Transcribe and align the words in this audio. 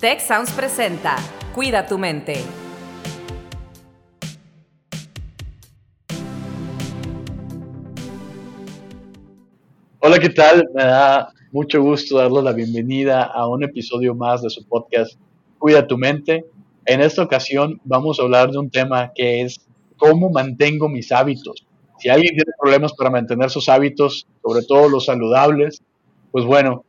Tech 0.00 0.20
Sounds 0.20 0.52
presenta 0.52 1.16
Cuida 1.56 1.84
tu 1.84 1.98
mente. 1.98 2.34
Hola, 9.98 10.20
¿qué 10.20 10.28
tal? 10.28 10.68
Me 10.72 10.84
da 10.84 11.32
mucho 11.50 11.82
gusto 11.82 12.18
darles 12.18 12.44
la 12.44 12.52
bienvenida 12.52 13.24
a 13.24 13.48
un 13.48 13.64
episodio 13.64 14.14
más 14.14 14.40
de 14.42 14.50
su 14.50 14.64
podcast 14.68 15.18
Cuida 15.58 15.84
tu 15.84 15.98
mente. 15.98 16.44
En 16.86 17.00
esta 17.00 17.24
ocasión 17.24 17.80
vamos 17.82 18.20
a 18.20 18.22
hablar 18.22 18.52
de 18.52 18.58
un 18.58 18.70
tema 18.70 19.10
que 19.12 19.40
es 19.40 19.66
cómo 19.96 20.30
mantengo 20.30 20.88
mis 20.88 21.10
hábitos. 21.10 21.66
Si 21.98 22.08
alguien 22.08 22.36
tiene 22.36 22.52
problemas 22.56 22.92
para 22.92 23.10
mantener 23.10 23.50
sus 23.50 23.68
hábitos, 23.68 24.28
sobre 24.44 24.62
todo 24.62 24.88
los 24.88 25.06
saludables, 25.06 25.82
pues 26.30 26.44
bueno, 26.44 26.84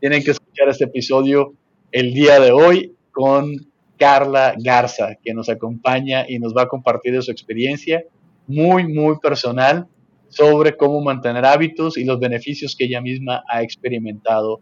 tienen 0.00 0.24
que 0.24 0.32
escuchar 0.32 0.68
este 0.68 0.86
episodio 0.86 1.54
el 1.92 2.12
día 2.12 2.38
de 2.40 2.52
hoy 2.52 2.94
con 3.10 3.54
Carla 3.98 4.54
Garza, 4.56 5.16
que 5.22 5.34
nos 5.34 5.48
acompaña 5.48 6.24
y 6.28 6.38
nos 6.38 6.54
va 6.54 6.62
a 6.62 6.68
compartir 6.68 7.14
de 7.14 7.22
su 7.22 7.30
experiencia 7.30 8.04
muy, 8.46 8.86
muy 8.86 9.18
personal 9.18 9.86
sobre 10.28 10.76
cómo 10.76 11.00
mantener 11.00 11.44
hábitos 11.44 11.96
y 11.96 12.04
los 12.04 12.20
beneficios 12.20 12.76
que 12.76 12.84
ella 12.84 13.00
misma 13.00 13.42
ha 13.48 13.62
experimentado 13.62 14.60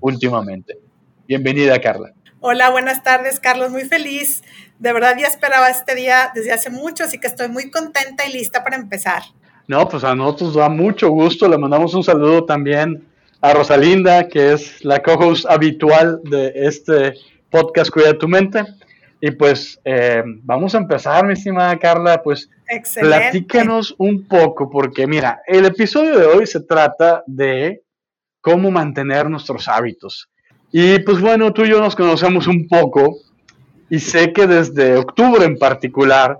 últimamente. 0.00 0.78
Bienvenida, 1.26 1.80
Carla. 1.80 2.12
Hola, 2.40 2.70
buenas 2.70 3.02
tardes, 3.02 3.40
Carlos. 3.40 3.70
Muy 3.70 3.84
feliz. 3.84 4.42
De 4.78 4.92
verdad 4.92 5.16
ya 5.18 5.26
esperaba 5.26 5.68
este 5.68 5.94
día 5.96 6.30
desde 6.34 6.52
hace 6.52 6.70
mucho, 6.70 7.04
así 7.04 7.18
que 7.18 7.26
estoy 7.26 7.48
muy 7.48 7.70
contenta 7.70 8.26
y 8.26 8.32
lista 8.32 8.62
para 8.62 8.76
empezar. 8.76 9.22
No, 9.66 9.86
pues 9.88 10.04
a 10.04 10.14
nosotros 10.14 10.54
da 10.54 10.68
mucho 10.68 11.10
gusto. 11.10 11.48
Le 11.48 11.58
mandamos 11.58 11.92
un 11.94 12.04
saludo 12.04 12.44
también 12.44 13.04
a 13.40 13.54
Rosalinda, 13.54 14.28
que 14.28 14.52
es 14.52 14.84
la 14.84 15.02
co-host 15.02 15.46
habitual 15.48 16.20
de 16.24 16.52
este 16.54 17.14
podcast 17.50 17.90
Cuida 17.90 18.18
tu 18.18 18.28
mente. 18.28 18.64
Y 19.20 19.32
pues 19.32 19.80
eh, 19.84 20.22
vamos 20.42 20.74
a 20.74 20.78
empezar, 20.78 21.26
mi 21.26 21.32
estimada 21.32 21.76
Carla, 21.78 22.22
pues 22.22 22.48
Excelente. 22.68 23.16
platícanos 23.16 23.94
un 23.98 24.26
poco, 24.28 24.70
porque 24.70 25.06
mira, 25.06 25.40
el 25.46 25.64
episodio 25.64 26.18
de 26.18 26.26
hoy 26.26 26.46
se 26.46 26.60
trata 26.60 27.24
de 27.26 27.82
cómo 28.40 28.70
mantener 28.70 29.28
nuestros 29.28 29.66
hábitos. 29.68 30.28
Y 30.70 30.98
pues 31.00 31.20
bueno, 31.20 31.52
tú 31.52 31.64
y 31.64 31.70
yo 31.70 31.80
nos 31.80 31.96
conocemos 31.96 32.46
un 32.46 32.68
poco 32.68 33.18
y 33.90 33.98
sé 33.98 34.32
que 34.32 34.46
desde 34.46 34.96
octubre 34.96 35.44
en 35.44 35.58
particular 35.58 36.38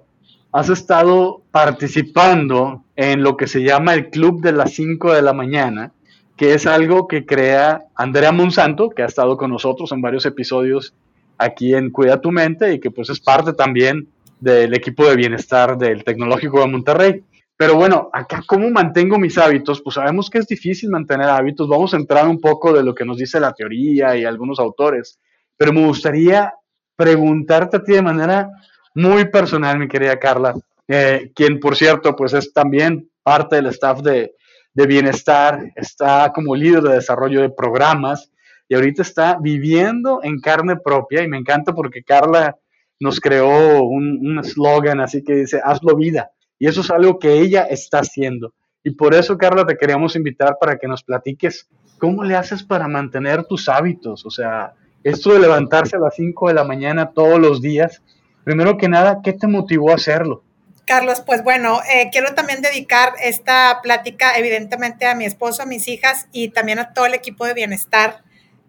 has 0.52 0.68
estado 0.68 1.42
participando 1.50 2.84
en 2.94 3.22
lo 3.22 3.36
que 3.36 3.46
se 3.46 3.62
llama 3.62 3.94
el 3.94 4.10
Club 4.10 4.40
de 4.42 4.52
las 4.52 4.72
5 4.72 5.14
de 5.14 5.22
la 5.22 5.32
mañana, 5.32 5.92
que 6.38 6.54
es 6.54 6.66
algo 6.68 7.08
que 7.08 7.26
crea 7.26 7.82
Andrea 7.96 8.30
Monsanto, 8.30 8.90
que 8.90 9.02
ha 9.02 9.06
estado 9.06 9.36
con 9.36 9.50
nosotros 9.50 9.90
en 9.90 10.00
varios 10.00 10.24
episodios 10.24 10.94
aquí 11.36 11.74
en 11.74 11.90
Cuida 11.90 12.20
tu 12.20 12.30
Mente 12.30 12.72
y 12.72 12.78
que 12.78 12.92
pues 12.92 13.10
es 13.10 13.18
parte 13.18 13.52
también 13.52 14.06
del 14.38 14.72
equipo 14.72 15.04
de 15.04 15.16
bienestar 15.16 15.76
del 15.76 16.04
Tecnológico 16.04 16.60
de 16.60 16.68
Monterrey. 16.68 17.24
Pero 17.56 17.74
bueno, 17.74 18.08
acá 18.12 18.44
cómo 18.46 18.70
mantengo 18.70 19.18
mis 19.18 19.36
hábitos, 19.36 19.82
pues 19.82 19.94
sabemos 19.94 20.30
que 20.30 20.38
es 20.38 20.46
difícil 20.46 20.90
mantener 20.90 21.28
hábitos, 21.28 21.68
vamos 21.68 21.92
a 21.92 21.96
entrar 21.96 22.28
un 22.28 22.40
poco 22.40 22.72
de 22.72 22.84
lo 22.84 22.94
que 22.94 23.04
nos 23.04 23.16
dice 23.16 23.40
la 23.40 23.52
teoría 23.52 24.16
y 24.16 24.24
algunos 24.24 24.60
autores, 24.60 25.18
pero 25.56 25.72
me 25.72 25.84
gustaría 25.84 26.54
preguntarte 26.94 27.78
a 27.78 27.82
ti 27.82 27.94
de 27.94 28.02
manera 28.02 28.48
muy 28.94 29.24
personal, 29.24 29.76
mi 29.76 29.88
querida 29.88 30.20
Carla, 30.20 30.54
eh, 30.86 31.32
quien 31.34 31.58
por 31.58 31.74
cierto, 31.74 32.14
pues 32.14 32.32
es 32.32 32.52
también 32.52 33.10
parte 33.24 33.56
del 33.56 33.66
staff 33.66 34.02
de, 34.02 34.36
de 34.74 34.86
bienestar, 34.86 35.72
está 35.74 36.32
como 36.32 36.54
líder 36.54 36.82
de 36.82 36.94
desarrollo 36.94 37.40
de 37.40 37.50
programas 37.50 38.30
y 38.68 38.74
ahorita 38.74 39.02
está 39.02 39.38
viviendo 39.40 40.20
en 40.22 40.40
carne 40.40 40.76
propia 40.76 41.22
y 41.22 41.28
me 41.28 41.38
encanta 41.38 41.74
porque 41.74 42.02
Carla 42.02 42.56
nos 43.00 43.20
creó 43.20 43.82
un 43.82 44.38
eslogan 44.38 45.00
así 45.00 45.22
que 45.22 45.34
dice, 45.34 45.60
hazlo 45.64 45.96
vida 45.96 46.30
y 46.58 46.66
eso 46.66 46.80
es 46.80 46.90
algo 46.90 47.18
que 47.18 47.40
ella 47.40 47.62
está 47.62 48.00
haciendo. 48.00 48.52
Y 48.82 48.90
por 48.90 49.14
eso, 49.14 49.38
Carla, 49.38 49.64
te 49.66 49.76
queríamos 49.76 50.16
invitar 50.16 50.56
para 50.60 50.78
que 50.78 50.88
nos 50.88 51.02
platiques 51.02 51.68
cómo 51.98 52.24
le 52.24 52.36
haces 52.36 52.62
para 52.62 52.88
mantener 52.88 53.44
tus 53.44 53.68
hábitos. 53.68 54.24
O 54.26 54.30
sea, 54.30 54.72
esto 55.04 55.32
de 55.32 55.40
levantarse 55.40 55.96
a 55.96 56.00
las 56.00 56.14
5 56.16 56.48
de 56.48 56.54
la 56.54 56.64
mañana 56.64 57.12
todos 57.12 57.38
los 57.38 57.60
días, 57.60 58.02
primero 58.44 58.76
que 58.76 58.88
nada, 58.88 59.20
¿qué 59.22 59.32
te 59.32 59.46
motivó 59.46 59.90
a 59.90 59.96
hacerlo? 59.96 60.42
Carlos, 60.88 61.20
pues 61.20 61.44
bueno, 61.44 61.82
eh, 61.92 62.08
quiero 62.10 62.34
también 62.34 62.62
dedicar 62.62 63.12
esta 63.22 63.80
plática 63.82 64.38
evidentemente 64.38 65.04
a 65.04 65.14
mi 65.14 65.26
esposo, 65.26 65.62
a 65.62 65.66
mis 65.66 65.86
hijas 65.86 66.28
y 66.32 66.48
también 66.48 66.78
a 66.78 66.94
todo 66.94 67.04
el 67.04 67.12
equipo 67.12 67.44
de 67.44 67.52
bienestar, 67.52 68.22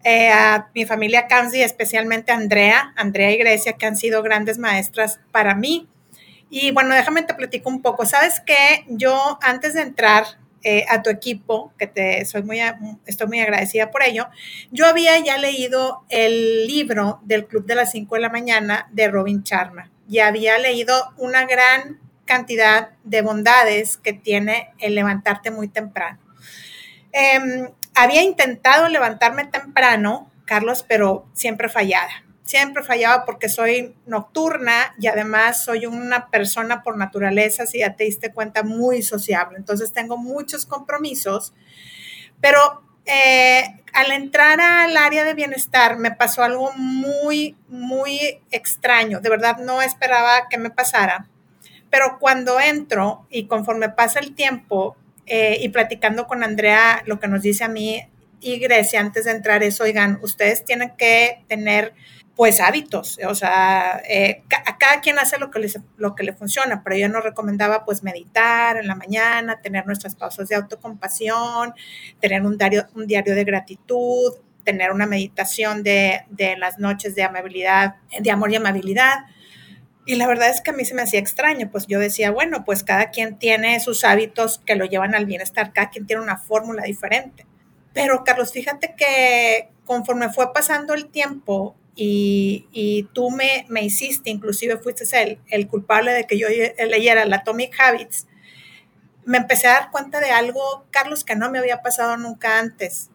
eh, 0.04 0.28
a 0.28 0.68
mi 0.74 0.84
familia 0.84 1.28
Kansi, 1.28 1.62
especialmente 1.62 2.30
a 2.30 2.34
Andrea, 2.34 2.92
Andrea 2.96 3.30
y 3.30 3.38
Grecia, 3.38 3.72
que 3.72 3.86
han 3.86 3.96
sido 3.96 4.22
grandes 4.22 4.58
maestras 4.58 5.18
para 5.32 5.54
mí 5.54 5.88
y 6.50 6.72
bueno, 6.72 6.94
déjame 6.94 7.22
te 7.22 7.32
platico 7.32 7.70
un 7.70 7.80
poco. 7.80 8.04
Sabes 8.04 8.40
que 8.40 8.84
yo 8.88 9.38
antes 9.40 9.72
de 9.72 9.80
entrar 9.80 10.24
eh, 10.62 10.84
a 10.90 11.00
tu 11.00 11.08
equipo, 11.08 11.72
que 11.78 11.86
te 11.86 12.22
soy 12.26 12.42
muy, 12.42 12.60
estoy 13.06 13.28
muy 13.28 13.40
agradecida 13.40 13.90
por 13.90 14.02
ello, 14.02 14.28
yo 14.70 14.84
había 14.84 15.18
ya 15.20 15.38
leído 15.38 16.04
el 16.10 16.66
libro 16.66 17.20
del 17.22 17.46
Club 17.46 17.64
de 17.64 17.76
las 17.76 17.92
5 17.92 18.16
de 18.16 18.20
la 18.20 18.28
mañana 18.28 18.88
de 18.92 19.08
Robin 19.08 19.42
Charma 19.42 19.90
y 20.06 20.18
había 20.18 20.58
leído 20.58 21.14
una 21.16 21.46
gran 21.46 22.09
cantidad 22.30 22.90
de 23.02 23.22
bondades 23.22 23.96
que 23.96 24.12
tiene 24.12 24.72
el 24.78 24.94
levantarte 24.94 25.50
muy 25.50 25.66
temprano. 25.66 26.20
Em, 27.10 27.68
había 27.96 28.22
intentado 28.22 28.88
levantarme 28.88 29.46
temprano, 29.46 30.30
Carlos, 30.44 30.84
pero 30.86 31.26
siempre 31.34 31.68
fallada 31.68 32.22
siempre 32.50 32.82
fallaba 32.82 33.24
porque 33.24 33.48
soy 33.48 33.94
nocturna 34.06 34.92
y 34.98 35.06
además 35.06 35.64
soy 35.64 35.86
una 35.86 36.30
persona 36.30 36.82
por 36.82 36.96
naturaleza, 36.96 37.64
si 37.64 37.78
ya 37.78 37.94
te 37.94 38.02
diste 38.02 38.32
cuenta, 38.32 38.64
muy 38.64 39.02
sociable. 39.02 39.56
Entonces 39.56 39.92
tengo 39.92 40.16
muchos 40.16 40.66
compromisos, 40.66 41.54
pero 42.40 42.82
eh, 43.06 43.62
al 43.92 44.10
entrar 44.10 44.60
al 44.60 44.96
área 44.96 45.24
de 45.24 45.34
bienestar 45.34 45.96
me 45.96 46.10
pasó 46.10 46.42
algo 46.42 46.72
muy, 46.72 47.56
muy 47.68 48.40
extraño. 48.50 49.20
De 49.20 49.30
verdad 49.30 49.58
no 49.58 49.80
esperaba 49.80 50.48
que 50.48 50.58
me 50.58 50.70
pasara. 50.70 51.29
Pero 51.90 52.18
cuando 52.18 52.60
entro 52.60 53.26
y 53.30 53.46
conforme 53.46 53.88
pasa 53.88 54.20
el 54.20 54.34
tiempo 54.34 54.96
eh, 55.26 55.58
y 55.60 55.68
platicando 55.68 56.26
con 56.26 56.42
Andrea, 56.42 57.02
lo 57.06 57.20
que 57.20 57.28
nos 57.28 57.42
dice 57.42 57.64
a 57.64 57.68
mí 57.68 58.02
y 58.40 58.58
Grecia 58.58 59.00
antes 59.00 59.26
de 59.26 59.32
entrar 59.32 59.62
es, 59.62 59.80
oigan, 59.80 60.18
ustedes 60.22 60.64
tienen 60.64 60.92
que 60.96 61.44
tener 61.48 61.94
pues 62.36 62.60
hábitos, 62.60 63.18
o 63.28 63.34
sea, 63.34 64.00
eh, 64.08 64.44
a 64.64 64.78
cada 64.78 65.02
quien 65.02 65.18
hace 65.18 65.38
lo 65.38 65.50
que, 65.50 65.70
lo 65.98 66.14
que 66.14 66.22
le 66.22 66.32
funciona, 66.32 66.82
pero 66.82 66.96
yo 66.96 67.06
nos 67.10 67.22
recomendaba 67.22 67.84
pues 67.84 68.02
meditar 68.02 68.78
en 68.78 68.86
la 68.86 68.94
mañana, 68.94 69.60
tener 69.60 69.84
nuestras 69.84 70.14
pausas 70.14 70.48
de 70.48 70.54
autocompasión, 70.54 71.74
tener 72.18 72.40
un 72.40 72.56
diario, 72.56 72.86
un 72.94 73.06
diario 73.06 73.34
de 73.34 73.44
gratitud, 73.44 74.32
tener 74.64 74.90
una 74.90 75.04
meditación 75.04 75.82
de, 75.82 76.22
de 76.30 76.56
las 76.56 76.78
noches 76.78 77.14
de 77.14 77.24
amabilidad, 77.24 77.96
de 78.18 78.30
amor 78.30 78.50
y 78.50 78.56
amabilidad. 78.56 79.18
Y 80.10 80.16
la 80.16 80.26
verdad 80.26 80.50
es 80.50 80.60
que 80.60 80.72
a 80.72 80.74
mí 80.74 80.84
se 80.84 80.92
me 80.92 81.02
hacía 81.02 81.20
extraño, 81.20 81.70
pues 81.70 81.86
yo 81.86 82.00
decía, 82.00 82.32
bueno, 82.32 82.64
pues 82.64 82.82
cada 82.82 83.10
quien 83.10 83.38
tiene 83.38 83.78
sus 83.78 84.02
hábitos 84.02 84.60
que 84.66 84.74
lo 84.74 84.84
llevan 84.84 85.14
al 85.14 85.24
bienestar, 85.24 85.72
cada 85.72 85.88
quien 85.88 86.04
tiene 86.04 86.20
una 86.20 86.36
fórmula 86.36 86.82
diferente. 86.82 87.46
Pero 87.92 88.24
Carlos, 88.24 88.50
fíjate 88.50 88.96
que 88.96 89.68
conforme 89.84 90.28
fue 90.28 90.52
pasando 90.52 90.94
el 90.94 91.06
tiempo, 91.06 91.76
y, 91.94 93.08
tú 93.12 93.30
me, 93.30 93.66
me, 93.68 93.84
hiciste, 93.84 94.30
inclusive 94.30 94.78
fuiste 94.78 95.04
el, 95.22 95.38
el 95.46 95.68
culpable 95.68 96.12
de 96.12 96.26
que 96.26 96.36
yo 96.36 96.48
leyera 96.88 97.24
la 97.24 97.36
Atomic 97.36 97.72
Habits, 97.78 98.26
me 99.24 99.38
empecé 99.38 99.68
a 99.68 99.74
dar 99.74 99.90
cuenta 99.92 100.18
de 100.18 100.32
algo, 100.32 100.86
Carlos, 100.90 101.22
que 101.22 101.36
no 101.36 101.52
me 101.52 101.60
había 101.60 101.82
pasado 101.82 102.16
nunca 102.16 102.58
antes, 102.58 103.10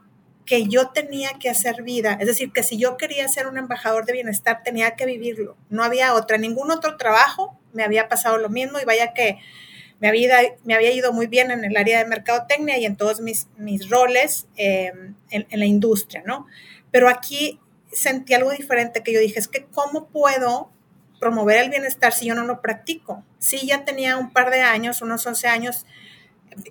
que 0.45 0.67
yo 0.67 0.89
tenía 0.89 1.33
que 1.39 1.49
hacer 1.49 1.81
vida. 1.81 2.17
Es 2.19 2.27
decir, 2.27 2.51
que 2.51 2.63
si 2.63 2.77
yo 2.77 2.97
quería 2.97 3.27
ser 3.27 3.47
un 3.47 3.57
embajador 3.57 4.05
de 4.05 4.13
bienestar, 4.13 4.61
tenía 4.63 4.91
que 4.91 5.05
vivirlo. 5.05 5.57
No 5.69 5.83
había 5.83 6.13
otra, 6.13 6.37
ningún 6.37 6.71
otro 6.71 6.97
trabajo 6.97 7.59
me 7.73 7.83
había 7.83 8.07
pasado 8.07 8.37
lo 8.37 8.49
mismo 8.49 8.79
y 8.79 8.85
vaya 8.85 9.13
que 9.13 9.39
me 9.99 10.07
había, 10.07 10.37
me 10.63 10.75
había 10.75 10.91
ido 10.91 11.13
muy 11.13 11.27
bien 11.27 11.51
en 11.51 11.65
el 11.65 11.75
área 11.77 11.99
de 11.99 12.05
mercadotecnia 12.05 12.77
y 12.77 12.85
en 12.85 12.95
todos 12.95 13.21
mis, 13.21 13.47
mis 13.57 13.89
roles 13.89 14.47
eh, 14.55 14.91
en, 15.29 15.47
en, 15.49 15.59
la 15.59 15.65
industria, 15.65 16.23
¿no? 16.25 16.47
Pero 16.91 17.09
aquí 17.09 17.59
sentí 17.91 18.33
algo 18.33 18.51
diferente 18.51 19.03
que 19.03 19.13
yo 19.13 19.19
dije, 19.19 19.39
es 19.39 19.47
que 19.47 19.65
¿cómo 19.65 20.07
puedo 20.09 20.69
promover 21.19 21.57
el 21.57 21.69
bienestar 21.69 22.13
si 22.13 22.27
yo 22.27 22.35
no 22.35 22.45
lo 22.45 22.61
practico? 22.61 23.23
Sí, 23.39 23.65
ya 23.65 23.85
tenía 23.85 24.17
un 24.17 24.31
par 24.31 24.51
de 24.51 24.61
años, 24.61 25.01
unos 25.01 25.25
11 25.25 25.47
años 25.47 25.85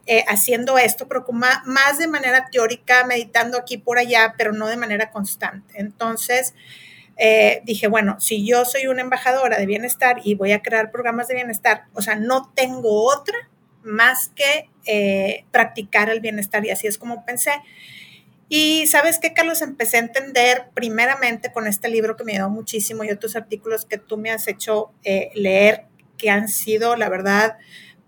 eh, 0.06 0.24
haciendo 0.28 0.78
esto, 0.78 1.08
pero 1.08 1.24
más, 1.30 1.98
de 1.98 2.06
manera 2.06 2.48
teórica, 2.50 3.04
meditando 3.04 3.58
aquí 3.58 3.76
por 3.76 3.98
allá, 3.98 4.34
pero 4.36 4.52
no 4.52 4.66
de 4.66 4.76
manera 4.76 5.10
constante. 5.10 5.74
Entonces, 5.76 6.54
eh, 7.16 7.60
dije, 7.64 7.86
bueno, 7.86 8.18
si 8.20 8.46
yo 8.46 8.64
soy 8.64 8.86
una 8.86 9.02
embajadora 9.02 9.58
de 9.58 9.66
bienestar 9.66 10.20
y 10.24 10.34
voy 10.34 10.52
a 10.52 10.62
crear 10.62 10.90
programas 10.90 11.28
de 11.28 11.34
bienestar, 11.34 11.84
o 11.92 12.02
sea, 12.02 12.16
no 12.16 12.50
tengo 12.54 13.04
otra 13.04 13.50
más 13.82 14.30
que 14.34 14.70
eh, 14.86 15.44
practicar 15.50 16.08
el 16.08 16.20
bienestar 16.20 16.64
y 16.64 16.70
así 16.70 16.86
es 16.86 16.96
como 16.96 17.24
pensé. 17.26 17.52
Y 18.48 18.86
sabes 18.86 19.18
qué, 19.18 19.32
Carlos, 19.34 19.62
empecé 19.62 19.98
a 19.98 20.00
entender 20.00 20.68
primeramente 20.74 21.52
con 21.52 21.66
este 21.66 21.88
libro 21.88 22.16
que 22.16 22.24
me 22.24 22.32
ayudó 22.32 22.50
muchísimo 22.50 23.04
y 23.04 23.10
otros 23.10 23.36
artículos 23.36 23.84
que 23.84 23.98
tú 23.98 24.16
me 24.16 24.30
has 24.30 24.48
hecho 24.48 24.92
leer, 25.34 25.86
que 26.16 26.30
han 26.30 26.48
sido, 26.48 26.96
la 26.96 27.08
verdad, 27.08 27.56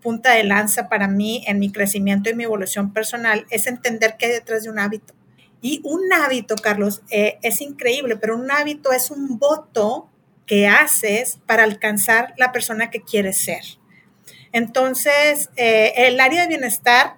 punta 0.01 0.33
de 0.33 0.43
lanza 0.43 0.89
para 0.89 1.07
mí 1.07 1.43
en 1.47 1.59
mi 1.59 1.71
crecimiento 1.71 2.29
y 2.29 2.35
mi 2.35 2.43
evolución 2.43 2.93
personal, 2.93 3.45
es 3.49 3.67
entender 3.67 4.15
qué 4.17 4.27
hay 4.27 4.31
detrás 4.33 4.63
de 4.63 4.69
un 4.69 4.79
hábito. 4.79 5.13
Y 5.61 5.81
un 5.83 6.11
hábito, 6.13 6.55
Carlos, 6.55 7.01
eh, 7.09 7.39
es 7.41 7.61
increíble, 7.61 8.15
pero 8.15 8.35
un 8.35 8.51
hábito 8.51 8.91
es 8.91 9.11
un 9.11 9.39
voto 9.39 10.09
que 10.45 10.67
haces 10.67 11.39
para 11.45 11.63
alcanzar 11.63 12.33
la 12.37 12.51
persona 12.51 12.89
que 12.89 13.01
quieres 13.01 13.37
ser. 13.37 13.63
Entonces, 14.51 15.49
eh, 15.55 15.93
el 15.95 16.19
área 16.19 16.43
de 16.43 16.47
bienestar, 16.47 17.17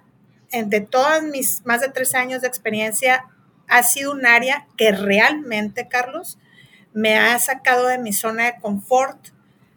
de 0.52 0.80
todos 0.80 1.22
mis 1.22 1.64
más 1.64 1.80
de 1.80 1.90
tres 1.90 2.14
años 2.16 2.42
de 2.42 2.48
experiencia, 2.48 3.26
ha 3.68 3.84
sido 3.84 4.10
un 4.10 4.26
área 4.26 4.66
que 4.76 4.90
realmente, 4.90 5.86
Carlos, 5.88 6.38
me 6.92 7.16
ha 7.16 7.38
sacado 7.38 7.86
de 7.86 7.98
mi 7.98 8.12
zona 8.12 8.46
de 8.46 8.60
confort, 8.60 9.28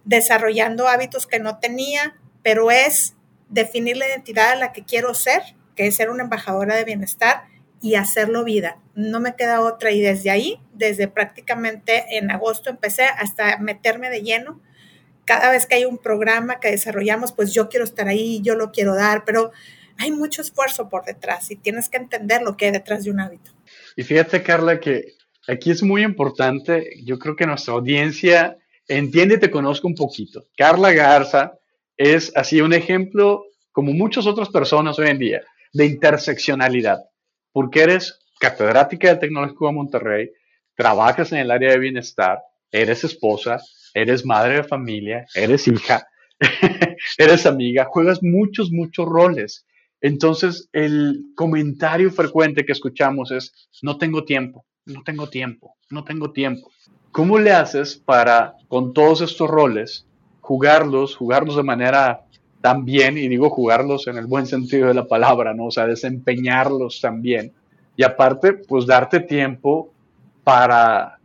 desarrollando 0.03 0.87
hábitos 0.87 1.27
que 1.27 1.39
no 1.39 1.59
tenía, 1.59 2.15
pero 2.43 2.69
es 2.71 3.15
definir 3.49 3.97
la 3.97 4.07
identidad 4.07 4.51
a 4.51 4.55
la 4.55 4.71
que 4.73 4.83
quiero 4.83 5.13
ser, 5.13 5.41
que 5.75 5.87
es 5.87 5.95
ser 5.95 6.09
una 6.09 6.23
embajadora 6.23 6.75
de 6.75 6.83
bienestar 6.83 7.45
y 7.81 7.95
hacerlo 7.95 8.43
vida. 8.43 8.77
No 8.95 9.19
me 9.19 9.35
queda 9.35 9.61
otra 9.61 9.91
y 9.91 10.01
desde 10.01 10.29
ahí, 10.29 10.59
desde 10.73 11.07
prácticamente 11.07 12.17
en 12.17 12.31
agosto 12.31 12.69
empecé 12.69 13.03
hasta 13.03 13.57
meterme 13.57 14.09
de 14.09 14.21
lleno. 14.21 14.61
Cada 15.25 15.51
vez 15.51 15.65
que 15.65 15.75
hay 15.75 15.85
un 15.85 15.97
programa 15.97 16.59
que 16.59 16.71
desarrollamos, 16.71 17.31
pues 17.31 17.53
yo 17.53 17.69
quiero 17.69 17.85
estar 17.85 18.07
ahí, 18.07 18.41
yo 18.41 18.55
lo 18.55 18.71
quiero 18.71 18.95
dar, 18.95 19.23
pero 19.25 19.51
hay 19.97 20.11
mucho 20.11 20.41
esfuerzo 20.41 20.89
por 20.89 21.05
detrás 21.05 21.49
y 21.51 21.55
tienes 21.55 21.89
que 21.89 21.97
entender 21.97 22.41
lo 22.41 22.57
que 22.57 22.65
hay 22.65 22.71
detrás 22.71 23.03
de 23.03 23.11
un 23.11 23.19
hábito. 23.19 23.51
Y 23.95 24.03
fíjate, 24.03 24.43
Carla, 24.43 24.79
que 24.79 25.13
aquí 25.47 25.71
es 25.71 25.83
muy 25.83 26.03
importante, 26.03 26.89
yo 27.03 27.19
creo 27.19 27.35
que 27.35 27.45
nuestra 27.45 27.73
audiencia 27.73 28.57
entiende 28.87 29.35
y 29.35 29.39
te 29.39 29.51
conozca 29.51 29.87
un 29.87 29.95
poquito. 29.95 30.45
Carla 30.57 30.91
Garza 30.91 31.59
es 31.97 32.31
así 32.35 32.61
un 32.61 32.73
ejemplo, 32.73 33.45
como 33.71 33.93
muchas 33.93 34.27
otras 34.27 34.49
personas 34.49 34.97
hoy 34.99 35.07
en 35.07 35.19
día, 35.19 35.41
de 35.73 35.85
interseccionalidad 35.85 36.99
porque 37.53 37.83
eres 37.83 38.19
catedrática 38.39 39.07
del 39.07 39.19
Tecnológico 39.19 39.67
de 39.67 39.73
Monterrey, 39.73 40.31
trabajas 40.75 41.31
en 41.31 41.37
el 41.37 41.51
área 41.51 41.71
de 41.71 41.79
bienestar, 41.79 42.39
eres 42.71 43.05
esposa, 43.05 43.61
eres 43.93 44.25
madre 44.25 44.55
de 44.55 44.63
familia, 44.63 45.25
eres 45.35 45.67
hija, 45.67 46.05
eres 47.17 47.45
amiga, 47.45 47.85
juegas 47.85 48.21
muchos, 48.21 48.71
muchos 48.71 49.07
roles. 49.07 49.65
Entonces, 50.01 50.67
el 50.73 51.27
comentario 51.35 52.11
frecuente 52.11 52.65
que 52.65 52.73
escuchamos 52.73 53.31
es, 53.31 53.69
no 53.81 53.97
tengo 53.97 54.25
tiempo, 54.25 54.65
no 54.85 55.03
tengo 55.03 55.29
tiempo, 55.29 55.77
no 55.89 56.03
tengo 56.03 56.33
tiempo. 56.33 56.69
¿Cómo 57.11 57.37
le 57.37 57.51
haces 57.51 57.95
para, 57.95 58.55
con 58.67 58.93
todos 58.93 59.21
estos 59.21 59.49
roles, 59.49 60.07
jugarlos, 60.43 61.15
jugarlos 61.15 61.55
de 61.55 61.63
manera 61.63 62.25
también, 62.61 63.17
y 63.17 63.29
digo 63.29 63.49
jugarlos 63.49 64.07
en 64.07 64.17
el 64.17 64.27
buen 64.27 64.45
sentido 64.45 64.89
de 64.89 64.93
la 64.93 65.07
palabra, 65.07 65.53
¿no? 65.53 65.67
O 65.67 65.71
sea, 65.71 65.87
desempeñarlos 65.87 66.99
también. 67.01 67.53
Y 67.95 68.03
aparte, 68.03 68.53
pues 68.53 68.85
darte 68.85 69.21
tiempo 69.21 69.93
para, 70.43 71.17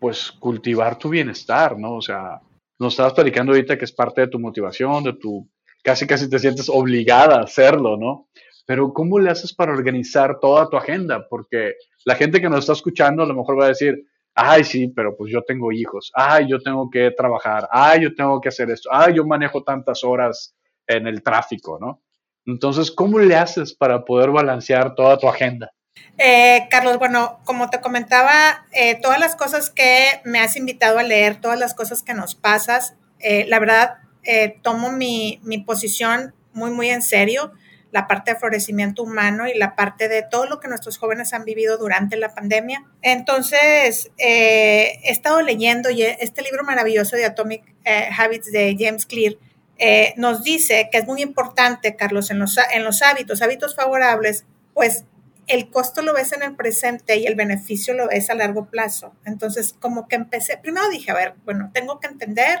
pues, 0.00 0.32
cultivar 0.32 0.98
tu 0.98 1.08
bienestar, 1.08 1.78
¿no? 1.78 1.94
O 1.94 2.02
sea, 2.02 2.40
nos 2.78 2.94
estabas 2.94 3.14
platicando 3.14 3.52
ahorita 3.52 3.78
que 3.78 3.84
es 3.84 3.92
parte 3.92 4.22
de 4.22 4.28
tu 4.28 4.40
motivación, 4.40 5.04
de 5.04 5.12
tu, 5.12 5.46
casi 5.84 6.06
casi 6.06 6.28
te 6.28 6.40
sientes 6.40 6.68
obligada 6.68 7.36
a 7.36 7.44
hacerlo, 7.44 7.96
¿no? 7.96 8.26
Pero 8.66 8.92
¿cómo 8.92 9.20
le 9.20 9.30
haces 9.30 9.52
para 9.52 9.72
organizar 9.72 10.40
toda 10.40 10.68
tu 10.68 10.76
agenda? 10.76 11.28
Porque 11.28 11.74
la 12.04 12.16
gente 12.16 12.40
que 12.40 12.48
nos 12.48 12.60
está 12.60 12.72
escuchando 12.72 13.22
a 13.22 13.26
lo 13.26 13.34
mejor 13.34 13.60
va 13.60 13.66
a 13.66 13.68
decir, 13.68 14.04
ay, 14.34 14.64
sí, 14.64 14.88
pero 14.88 15.16
pues 15.16 15.32
yo 15.32 15.42
tengo 15.42 15.72
hijos, 15.72 16.10
ay, 16.14 16.46
yo 16.48 16.60
tengo 16.60 16.90
que 16.90 17.10
trabajar, 17.12 17.68
ay, 17.70 18.02
yo 18.02 18.14
tengo 18.14 18.40
que 18.40 18.48
hacer 18.48 18.70
esto, 18.70 18.88
ay, 18.92 19.14
yo 19.14 19.24
manejo 19.24 19.62
tantas 19.62 20.02
horas 20.04 20.54
en 20.86 21.06
el 21.06 21.22
tráfico, 21.22 21.78
¿no? 21.80 22.02
Entonces, 22.46 22.90
¿cómo 22.90 23.18
le 23.18 23.36
haces 23.36 23.74
para 23.74 24.04
poder 24.04 24.30
balancear 24.30 24.94
toda 24.94 25.18
tu 25.18 25.28
agenda? 25.28 25.70
Eh, 26.18 26.66
Carlos, 26.70 26.98
bueno, 26.98 27.40
como 27.44 27.70
te 27.70 27.80
comentaba, 27.80 28.66
eh, 28.72 29.00
todas 29.00 29.18
las 29.18 29.34
cosas 29.36 29.70
que 29.70 30.20
me 30.24 30.40
has 30.40 30.56
invitado 30.56 30.98
a 30.98 31.02
leer, 31.02 31.40
todas 31.40 31.58
las 31.58 31.74
cosas 31.74 32.02
que 32.02 32.14
nos 32.14 32.34
pasas, 32.34 32.96
eh, 33.20 33.46
la 33.48 33.58
verdad, 33.58 33.98
tomo 34.62 34.90
mi, 34.90 35.38
mi, 35.42 35.58
posición 35.58 36.34
muy, 36.54 36.70
muy 36.70 36.88
en 36.88 37.02
serio, 37.02 37.52
la 37.94 38.06
parte 38.06 38.32
de 38.32 38.38
florecimiento 38.38 39.04
humano 39.04 39.46
y 39.46 39.56
la 39.56 39.76
parte 39.76 40.08
de 40.08 40.22
todo 40.22 40.46
lo 40.46 40.58
que 40.58 40.66
nuestros 40.68 40.98
jóvenes 40.98 41.32
han 41.32 41.44
vivido 41.44 41.78
durante 41.78 42.16
la 42.16 42.34
pandemia. 42.34 42.84
Entonces, 43.02 44.10
he 44.18 44.98
estado 45.04 45.40
leyendo 45.42 45.88
este 45.88 46.42
libro 46.42 46.64
maravilloso 46.64 47.14
de 47.14 47.24
Atomic 47.24 47.62
Habits 48.18 48.50
de 48.50 48.76
James 48.76 49.06
Clear 49.06 49.36
eh, 49.78 50.14
nos 50.16 50.44
dice 50.44 50.88
que 50.90 50.98
es 50.98 51.06
muy 51.06 51.22
importante, 51.22 51.96
Carlos, 51.96 52.30
en 52.30 52.38
los, 52.38 52.56
en 52.72 52.84
los 52.84 53.02
hábitos, 53.02 53.42
hábitos 53.42 53.74
favorables, 53.74 54.44
pues 54.72 55.04
el 55.46 55.70
costo 55.70 56.02
lo 56.02 56.14
ves 56.14 56.32
en 56.32 56.42
el 56.42 56.54
presente 56.54 57.16
y 57.16 57.26
el 57.26 57.34
beneficio 57.34 57.94
lo 57.94 58.08
ves 58.08 58.30
a 58.30 58.34
largo 58.34 58.66
plazo. 58.66 59.14
Entonces, 59.24 59.74
como 59.78 60.08
que 60.08 60.16
empecé, 60.16 60.58
primero 60.58 60.88
dije, 60.88 61.10
a 61.10 61.14
ver, 61.14 61.34
bueno, 61.44 61.70
tengo 61.74 62.00
que 62.00 62.06
entender 62.06 62.60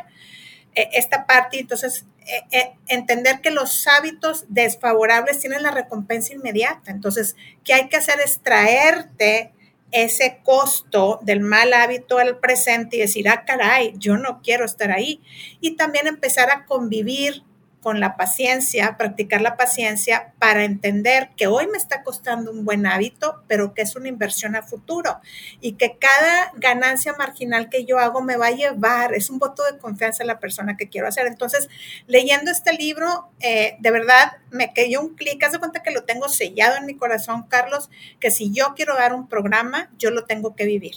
eh, 0.74 0.90
esta 0.92 1.26
parte, 1.26 1.58
entonces, 1.58 2.06
eh, 2.26 2.72
entender 2.88 3.40
que 3.40 3.50
los 3.50 3.86
hábitos 3.86 4.46
desfavorables 4.48 5.40
tienen 5.40 5.62
la 5.62 5.70
recompensa 5.70 6.32
inmediata. 6.32 6.90
Entonces, 6.90 7.36
¿qué 7.64 7.74
hay 7.74 7.88
que 7.88 7.96
hacer? 7.96 8.18
Es 8.20 8.40
traerte 8.40 9.52
ese 9.90 10.40
costo 10.42 11.20
del 11.22 11.40
mal 11.40 11.72
hábito 11.72 12.18
al 12.18 12.38
presente 12.38 12.96
y 12.96 13.00
decir, 13.00 13.28
ah, 13.28 13.44
caray, 13.46 13.94
yo 13.96 14.16
no 14.16 14.40
quiero 14.42 14.64
estar 14.64 14.90
ahí. 14.90 15.22
Y 15.60 15.76
también 15.76 16.06
empezar 16.06 16.50
a 16.50 16.66
convivir 16.66 17.44
con 17.84 18.00
la 18.00 18.16
paciencia, 18.16 18.96
practicar 18.96 19.42
la 19.42 19.58
paciencia 19.58 20.32
para 20.38 20.64
entender 20.64 21.28
que 21.36 21.48
hoy 21.48 21.66
me 21.66 21.76
está 21.76 22.02
costando 22.02 22.50
un 22.50 22.64
buen 22.64 22.86
hábito, 22.86 23.44
pero 23.46 23.74
que 23.74 23.82
es 23.82 23.94
una 23.94 24.08
inversión 24.08 24.56
a 24.56 24.62
futuro 24.62 25.20
y 25.60 25.74
que 25.74 25.98
cada 25.98 26.50
ganancia 26.56 27.12
marginal 27.18 27.68
que 27.68 27.84
yo 27.84 27.98
hago 27.98 28.22
me 28.22 28.38
va 28.38 28.46
a 28.46 28.52
llevar, 28.52 29.12
es 29.12 29.28
un 29.28 29.38
voto 29.38 29.62
de 29.70 29.76
confianza 29.76 30.22
en 30.22 30.28
la 30.28 30.40
persona 30.40 30.78
que 30.78 30.88
quiero 30.88 31.08
hacer. 31.08 31.26
Entonces, 31.26 31.68
leyendo 32.06 32.50
este 32.50 32.72
libro, 32.72 33.28
eh, 33.40 33.76
de 33.80 33.90
verdad 33.90 34.32
me 34.50 34.72
cayó 34.72 35.02
un 35.02 35.14
clic, 35.14 35.44
haz 35.44 35.52
de 35.52 35.58
cuenta 35.58 35.82
que 35.82 35.90
lo 35.90 36.04
tengo 36.04 36.30
sellado 36.30 36.78
en 36.78 36.86
mi 36.86 36.96
corazón, 36.96 37.42
Carlos, 37.50 37.90
que 38.18 38.30
si 38.30 38.50
yo 38.50 38.72
quiero 38.74 38.94
dar 38.94 39.12
un 39.12 39.28
programa, 39.28 39.90
yo 39.98 40.10
lo 40.10 40.24
tengo 40.24 40.56
que 40.56 40.64
vivir. 40.64 40.94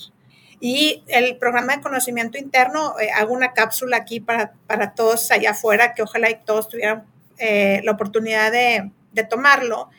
Y 0.59 1.03
el 1.07 1.37
programa 1.37 1.75
de 1.75 1.81
conocimiento 1.81 2.37
interno, 2.37 2.99
eh, 2.99 3.09
hago 3.11 3.33
una 3.33 3.53
cápsula 3.53 3.97
aquí 3.97 4.19
para, 4.19 4.53
para, 4.65 4.93
todos 4.93 5.29
allá 5.31 5.51
afuera, 5.51 5.93
que 5.93 6.01
ojalá 6.01 6.27
todos 6.45 6.67
tuvieran 6.67 7.05
eh, 7.37 7.81
la 7.83 7.91
oportunidad 7.91 8.51
de, 8.51 8.91
de 9.11 9.23
tomarlo. 9.23 9.89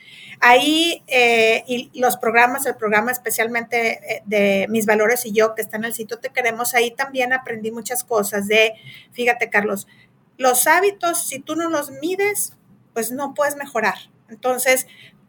Ahí, 0.40 1.02
eh, 1.06 1.64
y 1.66 1.90
los 2.00 2.16
programas, 2.16 2.66
el 2.66 2.76
programa 2.76 3.11
especialmente 3.11 4.23
de 4.25 4.66
Mis 4.68 4.87
Valores 4.87 5.26
y 5.26 5.33
Yo, 5.33 5.54
que 5.54 5.62
está 5.62 5.76
en 5.76 5.85
el 5.85 5.94
sitio 5.94 6.18
Te 6.18 6.30
Queremos, 6.30 6.75
ahí 6.75 6.92
también 6.92 7.33
aprendí 7.33 7.71
muchas 7.71 8.04
cosas 8.04 8.47
de, 8.47 8.75
fíjate 9.12 9.50
Carlos, 9.50 9.88
los 10.37 10.68
hábitos, 10.68 11.26
si 11.26 11.40
tú 11.40 11.56
no 11.56 11.68
los 11.68 11.90
mides, 11.90 12.54
pues 12.94 13.11
no 13.11 13.35
puedes 13.35 13.56
mejorar. 13.56 13.97
Entonces, 14.28 14.87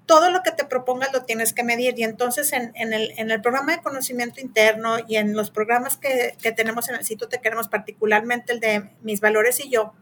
todo 0.10 0.32
lo 0.32 0.42
que 0.42 0.51
te 0.51 0.66
propongas 0.66 1.13
lo 1.13 1.24
tienes 1.24 1.54
que 1.54 1.62
medir. 1.62 1.94
Y 2.00 2.04
entonces 2.04 2.51
en, 2.51 2.74
el, 2.74 3.42
programa 3.42 3.75
de 3.75 3.84
conocimiento 3.84 4.42
interno 4.42 4.98
y 5.08 5.18
en 5.18 5.36
los 5.36 5.51
programas 5.51 5.98
que, 5.98 6.36
tenemos 6.56 6.89
en 6.89 6.96
el 6.96 7.06
sitio 7.06 7.28
Te 7.28 7.39
Queremos, 7.39 7.68
particularmente 7.68 8.54
el 8.54 8.60
de 8.60 8.89
Mis 9.04 9.22
Valores 9.22 9.63
y 9.63 9.70
yo, 9.70 9.94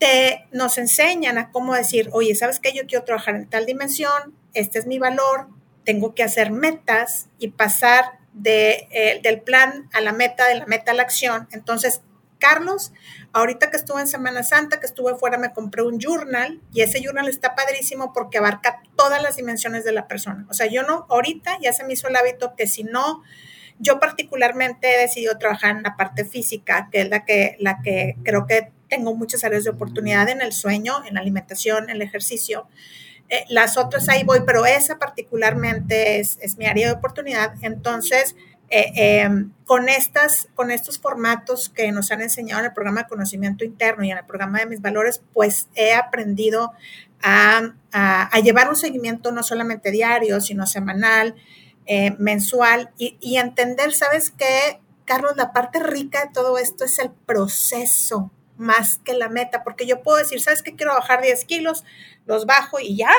te, 0.00 0.48
nos 0.50 0.78
enseñan 0.78 1.38
a 1.38 1.52
cómo 1.52 1.76
decir, 1.76 2.10
oye, 2.12 2.34
¿sabes 2.34 2.58
qué? 2.58 2.72
Yo 2.72 2.88
quiero 2.88 3.04
trabajar 3.04 3.36
en 3.36 3.48
tal 3.48 3.66
dimensión, 3.66 4.34
este 4.52 4.80
es 4.80 4.88
mi 4.88 4.98
valor, 4.98 5.46
tengo 5.84 6.12
que 6.12 6.24
hacer 6.24 6.50
metas 6.50 7.28
y 7.38 7.50
pasar 7.50 8.18
de, 8.32 8.88
eh, 8.90 9.20
del 9.22 9.42
plan 9.42 9.88
a 9.92 10.00
la 10.00 10.12
meta, 10.12 10.48
de 10.48 10.56
la 10.56 10.66
meta 10.66 10.90
a 10.90 10.94
la 10.94 11.02
acción. 11.04 11.46
Entonces, 11.52 12.00
Carlos, 12.40 12.92
ahorita 13.32 13.70
que 13.70 13.76
estuve 13.76 14.00
en 14.00 14.08
Semana 14.08 14.42
Santa, 14.42 14.80
que 14.80 14.86
estuve 14.86 15.14
fuera, 15.16 15.38
me 15.38 15.52
compré 15.52 15.82
un 15.82 15.98
journal 15.98 16.60
y 16.72 16.82
ese 16.82 17.00
journal 17.02 17.28
está 17.28 17.54
padrísimo 17.54 18.12
porque 18.12 18.38
abarca 18.38 18.82
todas 18.96 19.22
las 19.22 19.36
dimensiones 19.36 19.84
de 19.84 19.92
la 19.92 20.08
persona. 20.08 20.46
O 20.50 20.54
sea, 20.54 20.66
yo 20.66 20.82
no, 20.82 21.06
ahorita 21.08 21.58
ya 21.60 21.72
se 21.72 21.84
me 21.84 21.92
hizo 21.92 22.08
el 22.08 22.16
hábito 22.16 22.54
que 22.56 22.66
si 22.66 22.84
no, 22.84 23.22
yo 23.78 23.98
particularmente 24.00 24.94
he 24.94 24.98
decidido 24.98 25.38
trabajar 25.38 25.76
en 25.76 25.82
la 25.82 25.96
parte 25.96 26.24
física, 26.24 26.88
que 26.90 27.02
es 27.02 27.08
la 27.08 27.24
que, 27.24 27.56
la 27.58 27.80
que 27.82 28.16
creo 28.24 28.46
que 28.46 28.72
tengo 28.88 29.14
muchas 29.14 29.44
áreas 29.44 29.64
de 29.64 29.70
oportunidad 29.70 30.28
en 30.28 30.42
el 30.42 30.52
sueño, 30.52 31.04
en 31.06 31.14
la 31.14 31.20
alimentación, 31.20 31.84
en 31.84 31.96
el 31.96 32.02
ejercicio. 32.02 32.66
Eh, 33.28 33.44
las 33.48 33.78
otras 33.78 34.08
ahí 34.08 34.24
voy, 34.24 34.40
pero 34.44 34.66
esa 34.66 34.98
particularmente 34.98 36.18
es, 36.18 36.38
es 36.42 36.58
mi 36.58 36.66
área 36.66 36.88
de 36.88 36.94
oportunidad. 36.94 37.54
Entonces, 37.62 38.34
eh, 38.70 38.92
em, 38.94 39.52
con, 39.66 39.88
estas, 39.88 40.48
con 40.54 40.70
estos 40.70 40.98
formatos 40.98 41.68
que 41.68 41.90
nos 41.90 42.10
han 42.12 42.22
enseñado 42.22 42.60
en 42.60 42.66
el 42.66 42.72
programa 42.72 43.02
de 43.02 43.08
conocimiento 43.08 43.64
interno 43.64 44.04
y 44.04 44.10
en 44.12 44.18
el 44.18 44.24
programa 44.24 44.60
de 44.60 44.66
mis 44.66 44.80
valores, 44.80 45.22
pues 45.32 45.68
he 45.74 45.92
aprendido 45.92 46.72
a, 47.22 47.72
llevar 48.42 48.68
un 48.68 48.76
seguimiento 48.76 49.32
no 49.32 49.42
solamente 49.42 49.90
diario, 49.90 50.40
sino 50.40 50.66
semanal, 50.66 51.34
eh, 51.86 52.14
mensual 52.18 52.90
y, 52.96 53.18
y 53.20 53.36
entender, 53.36 53.92
¿sabes 53.92 54.30
qué? 54.30 54.80
Carlos, 55.04 55.32
la 55.36 55.52
parte 55.52 55.80
rica 55.80 56.24
de 56.26 56.32
todo 56.32 56.56
esto 56.56 56.84
es 56.84 56.98
el 57.00 57.10
proceso 57.10 58.30
más 58.56 58.98
que 58.98 59.14
la 59.14 59.28
meta, 59.28 59.64
porque 59.64 59.86
yo 59.86 60.02
puedo 60.02 60.18
decir, 60.18 60.40
¿sabes 60.40 60.62
qué? 60.62 60.76
Quiero 60.76 60.92
bajar 60.92 61.22
10 61.22 61.44
kilos, 61.46 61.84
los 62.26 62.46
bajo 62.46 62.78
y 62.78 62.96
ya. 62.96 63.10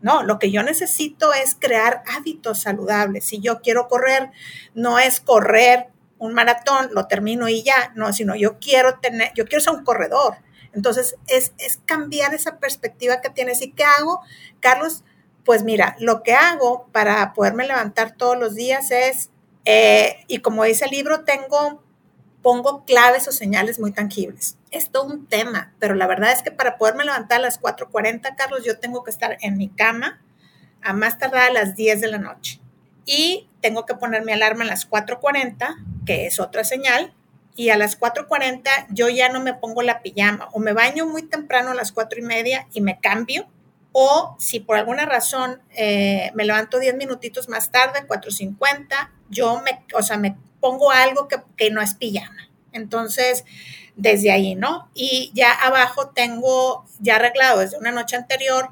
No, 0.00 0.22
lo 0.22 0.38
que 0.38 0.50
yo 0.50 0.62
necesito 0.62 1.32
es 1.32 1.56
crear 1.58 2.02
hábitos 2.06 2.62
saludables. 2.62 3.24
Si 3.24 3.40
yo 3.40 3.60
quiero 3.60 3.88
correr, 3.88 4.30
no 4.74 4.98
es 4.98 5.20
correr 5.20 5.88
un 6.18 6.32
maratón, 6.32 6.90
lo 6.92 7.06
termino 7.06 7.48
y 7.48 7.62
ya, 7.62 7.92
no, 7.94 8.12
sino 8.12 8.34
yo 8.36 8.58
quiero 8.58 8.98
tener, 9.00 9.32
yo 9.34 9.46
quiero 9.46 9.62
ser 9.62 9.74
un 9.74 9.84
corredor. 9.84 10.36
Entonces, 10.72 11.16
es, 11.26 11.52
es 11.58 11.80
cambiar 11.86 12.34
esa 12.34 12.58
perspectiva 12.58 13.20
que 13.20 13.30
tienes. 13.30 13.62
¿Y 13.62 13.72
qué 13.72 13.84
hago, 13.84 14.20
Carlos? 14.60 15.04
Pues 15.44 15.62
mira, 15.62 15.96
lo 16.00 16.22
que 16.22 16.34
hago 16.34 16.88
para 16.92 17.32
poderme 17.32 17.66
levantar 17.66 18.16
todos 18.16 18.36
los 18.38 18.54
días 18.54 18.90
es 18.90 19.30
eh, 19.66 20.24
y 20.28 20.38
como 20.38 20.62
dice 20.62 20.84
el 20.84 20.92
libro, 20.92 21.24
tengo, 21.24 21.82
pongo 22.46 22.84
claves 22.84 23.26
o 23.26 23.32
señales 23.32 23.80
muy 23.80 23.90
tangibles. 23.90 24.56
Es 24.70 24.90
todo 24.90 25.06
un 25.06 25.26
tema, 25.26 25.74
pero 25.80 25.96
la 25.96 26.06
verdad 26.06 26.30
es 26.30 26.42
que 26.42 26.52
para 26.52 26.78
poderme 26.78 27.04
levantar 27.04 27.40
a 27.40 27.42
las 27.42 27.60
4.40, 27.60 28.36
Carlos, 28.36 28.62
yo 28.64 28.78
tengo 28.78 29.02
que 29.02 29.10
estar 29.10 29.36
en 29.40 29.56
mi 29.56 29.68
cama 29.68 30.22
a 30.80 30.92
más 30.92 31.18
tardar 31.18 31.50
a 31.50 31.52
las 31.52 31.74
10 31.74 32.00
de 32.00 32.06
la 32.06 32.18
noche. 32.18 32.60
Y 33.04 33.48
tengo 33.60 33.84
que 33.84 33.96
poner 33.96 34.24
mi 34.24 34.30
alarma 34.30 34.62
a 34.62 34.68
las 34.68 34.88
4.40, 34.88 36.04
que 36.06 36.26
es 36.26 36.38
otra 36.38 36.62
señal, 36.62 37.12
y 37.56 37.70
a 37.70 37.76
las 37.76 37.98
4.40 37.98 38.62
yo 38.90 39.08
ya 39.08 39.28
no 39.28 39.40
me 39.40 39.52
pongo 39.52 39.82
la 39.82 40.00
pijama 40.00 40.48
o 40.52 40.60
me 40.60 40.72
baño 40.72 41.04
muy 41.04 41.22
temprano 41.22 41.72
a 41.72 41.74
las 41.74 41.90
4 41.90 42.20
y 42.20 42.22
media 42.22 42.68
y 42.72 42.80
me 42.80 43.00
cambio 43.00 43.48
o 43.90 44.36
si 44.38 44.60
por 44.60 44.76
alguna 44.76 45.04
razón 45.04 45.62
eh, 45.74 46.30
me 46.34 46.44
levanto 46.44 46.78
10 46.78 46.94
minutitos 46.94 47.48
más 47.48 47.72
tarde, 47.72 48.06
4.50, 48.06 49.10
yo 49.30 49.60
me, 49.62 49.84
o 49.94 50.02
sea, 50.02 50.16
me 50.16 50.36
pongo 50.66 50.90
algo 50.90 51.28
que, 51.28 51.70
no 51.70 51.80
es 51.80 51.94
pijama. 51.94 52.48
Entonces, 52.72 53.44
desde 53.94 54.32
ahí, 54.32 54.56
¿no? 54.56 54.90
Y 54.94 55.30
ya 55.32 55.52
abajo 55.52 56.08
tengo 56.08 56.84
ya 56.98 57.16
arreglado 57.16 57.60
desde 57.60 57.78
una 57.78 57.92
noche 57.92 58.16
anterior, 58.16 58.68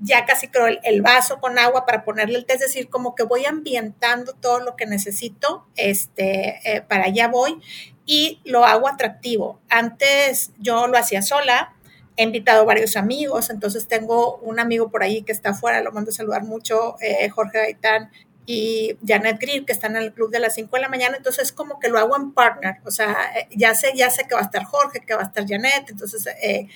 ya 0.00 0.26
casi 0.26 0.48
creo 0.48 0.66
el, 0.66 1.00
vaso 1.00 1.40
con 1.40 1.58
agua 1.58 1.86
para 1.86 2.04
ponerle 2.04 2.36
el 2.36 2.44
té, 2.44 2.54
es 2.54 2.60
decir, 2.60 2.90
como 2.90 3.14
que 3.14 3.22
voy 3.22 3.46
ambientando 3.46 4.34
todo 4.34 4.60
lo 4.60 4.76
que 4.76 4.84
necesito, 4.84 5.66
este, 5.76 6.60
eh, 6.64 6.82
para 6.82 7.04
allá 7.04 7.28
voy 7.28 7.58
y 8.04 8.42
lo 8.44 8.66
hago 8.66 8.86
atractivo. 8.86 9.60
Antes 9.70 10.52
yo 10.58 10.88
lo 10.88 10.98
hacía 10.98 11.22
sola, 11.22 11.74
he 12.18 12.24
invitado 12.24 12.66
varios 12.66 12.96
amigos, 12.96 13.48
entonces 13.48 13.88
tengo 13.88 14.36
un 14.42 14.60
amigo 14.60 14.90
por 14.90 15.02
ahí 15.02 15.22
que 15.22 15.32
está 15.32 15.50
afuera, 15.50 15.80
lo 15.80 15.92
mando 15.92 16.10
a 16.10 16.14
saludar 16.14 16.44
mucho, 16.44 16.96
eh, 17.00 17.30
Jorge 17.30 17.58
Gaitán 17.58 18.10
y 18.52 18.98
Janet 19.06 19.38
Grill, 19.38 19.64
que 19.64 19.72
están 19.72 19.94
en 19.94 20.02
el 20.02 20.12
club 20.12 20.28
de 20.32 20.40
las 20.40 20.54
5 20.54 20.74
de 20.74 20.82
la 20.82 20.88
mañana, 20.88 21.16
entonces 21.16 21.52
como 21.52 21.78
que 21.78 21.88
lo 21.88 22.00
hago 22.00 22.16
en 22.16 22.32
partner, 22.32 22.78
o 22.84 22.90
sea, 22.90 23.16
eh, 23.36 23.46
ya 23.54 23.76
sé, 23.76 23.92
ya 23.94 24.10
sé 24.10 24.24
que 24.26 24.34
va 24.34 24.40
a 24.40 24.44
estar 24.44 24.64
Jorge, 24.64 25.02
que 25.06 25.14
va 25.14 25.20
a 25.20 25.26
estar 25.26 25.46
Janet, 25.46 25.88
entonces 25.88 26.26
eh, 26.42 26.66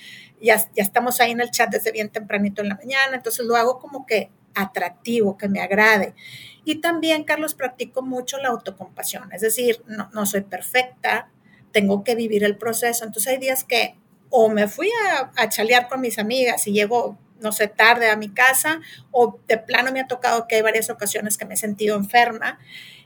ya, 0.41 0.55
ya 0.73 0.83
estamos 0.83 1.19
ahí 1.19 1.31
en 1.31 1.41
el 1.41 1.51
chat 1.51 1.69
desde 1.69 1.91
bien 1.91 2.07
tempranito 2.07 2.61
en 2.61 2.69
la 2.69 2.75
mañana, 2.75 3.17
entonces 3.17 3.45
lo 3.45 3.57
hago 3.57 3.77
como 3.77 4.05
que 4.05 4.31
atractivo, 4.53 5.37
que 5.37 5.49
me 5.49 5.59
agrade. 5.59 6.15
Y 6.63 6.75
también, 6.75 7.25
Carlos, 7.25 7.55
practico 7.55 8.01
mucho 8.01 8.37
la 8.37 8.47
autocompasión, 8.47 9.33
es 9.33 9.41
decir, 9.41 9.83
no, 9.85 10.09
no 10.13 10.25
soy 10.25 10.41
perfecta, 10.41 11.29
tengo 11.73 12.05
que 12.05 12.15
vivir 12.15 12.45
el 12.45 12.55
proceso, 12.55 13.03
entonces 13.03 13.33
hay 13.33 13.37
días 13.37 13.65
que 13.65 13.97
o 14.29 14.49
me 14.49 14.67
fui 14.67 14.89
a, 15.35 15.49
chalear 15.49 15.87
con 15.87 16.01
mis 16.01 16.19
amigas 16.19 16.67
y 16.67 16.73
llego, 16.73 17.17
no 17.45 17.53
sé, 17.53 17.67
tarde 17.67 18.09
a 18.09 18.17
mi 18.17 18.29
casa, 18.29 18.81
o 19.11 19.39
de 19.47 19.57
plano 19.57 19.91
me 19.91 20.01
ha 20.01 20.07
tocado 20.07 20.47
que 20.47 20.55
hay 20.55 20.61
varias 20.61 20.89
ocasiones 20.89 21.37
que 21.37 21.45
me 21.45 21.53
he 21.53 21.57
sentido 21.57 21.95
enferma. 21.95 22.59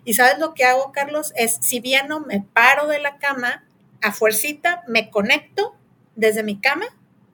Y 0.06 0.16
sabes 0.16 0.40
lo 0.40 0.56
que 0.56 0.66
hago, 0.66 0.92
Carlos, 0.92 1.34
es 1.36 1.60
si 1.62 1.80
bien 1.80 2.08
no 2.08 2.22
me 2.22 2.42
paro 2.42 2.88
de 2.88 3.00
la 3.00 3.18
cama, 3.18 3.66
a 4.02 4.12
fuercita 4.12 4.84
me 4.88 5.12
conecto 5.12 5.76
desde 6.16 6.42
mi 6.42 6.60
cama, 6.60 6.86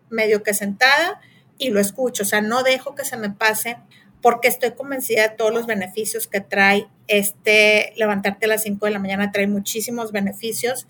medio 0.09 0.43
que 0.43 0.53
sentada, 0.53 1.21
y 1.57 1.69
lo 1.69 1.79
escucho. 1.79 2.24
O 2.24 2.25
sea, 2.25 2.41
no 2.41 2.63
dejo 2.63 2.95
que 2.95 3.05
se 3.05 3.15
me 3.15 3.29
pase 3.29 3.77
porque 4.21 4.47
estoy 4.47 4.71
convencida 4.71 5.21
de 5.21 5.35
todos 5.35 5.53
los 5.53 5.67
beneficios 5.67 6.27
que 6.27 6.41
trae 6.41 6.88
este 7.07 7.93
levantarte 7.95 8.45
a 8.45 8.50
las 8.50 8.63
5 8.63 8.85
de 8.88 8.91
la 8.91 9.00
mañana, 9.00 9.31
trae 9.31 9.47
muchísimos 9.47 10.12
beneficios. 10.12 10.88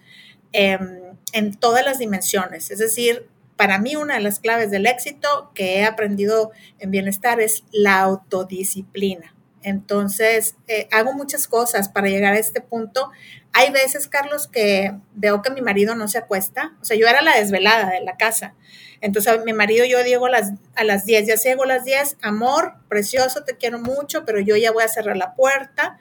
Em, 0.57 1.17
en 1.33 1.53
todas 1.53 1.83
las 1.83 1.99
dimensiones. 1.99 2.71
Es 2.71 2.79
decir, 2.79 3.27
para 3.55 3.79
mí 3.79 3.95
una 3.95 4.15
de 4.15 4.21
las 4.21 4.39
claves 4.39 4.71
del 4.71 4.85
éxito 4.85 5.51
que 5.53 5.79
he 5.79 5.85
aprendido 5.85 6.51
en 6.79 6.91
bienestar 6.91 7.39
es 7.39 7.63
la 7.71 7.99
autodisciplina. 7.99 9.35
Entonces, 9.61 10.55
eh, 10.67 10.87
hago 10.91 11.13
muchas 11.13 11.47
cosas 11.47 11.89
para 11.89 12.07
llegar 12.07 12.33
a 12.33 12.39
este 12.39 12.61
punto. 12.61 13.09
Hay 13.51 13.71
veces, 13.71 14.07
Carlos, 14.07 14.47
que 14.47 14.93
veo 15.13 15.41
que 15.41 15.49
mi 15.49 15.61
marido 15.61 15.95
no 15.95 16.07
se 16.07 16.19
acuesta. 16.19 16.75
O 16.81 16.85
sea, 16.85 16.95
yo 16.95 17.07
era 17.07 17.23
la 17.23 17.35
desvelada 17.35 17.89
de 17.89 18.01
la 18.01 18.15
casa. 18.15 18.53
Entonces, 19.01 19.43
mi 19.43 19.53
marido 19.53 19.85
yo 19.85 20.03
digo 20.03 20.27
las, 20.27 20.53
a 20.75 20.83
las 20.83 21.05
10, 21.05 21.27
ya 21.27 21.35
llego 21.35 21.63
a 21.63 21.67
las 21.67 21.83
10, 21.83 22.17
amor, 22.21 22.75
precioso, 22.89 23.43
te 23.43 23.57
quiero 23.57 23.79
mucho, 23.79 24.23
pero 24.23 24.39
yo 24.39 24.55
ya 24.55 24.71
voy 24.71 24.83
a 24.83 24.87
cerrar 24.87 25.17
la 25.17 25.33
puerta 25.33 25.97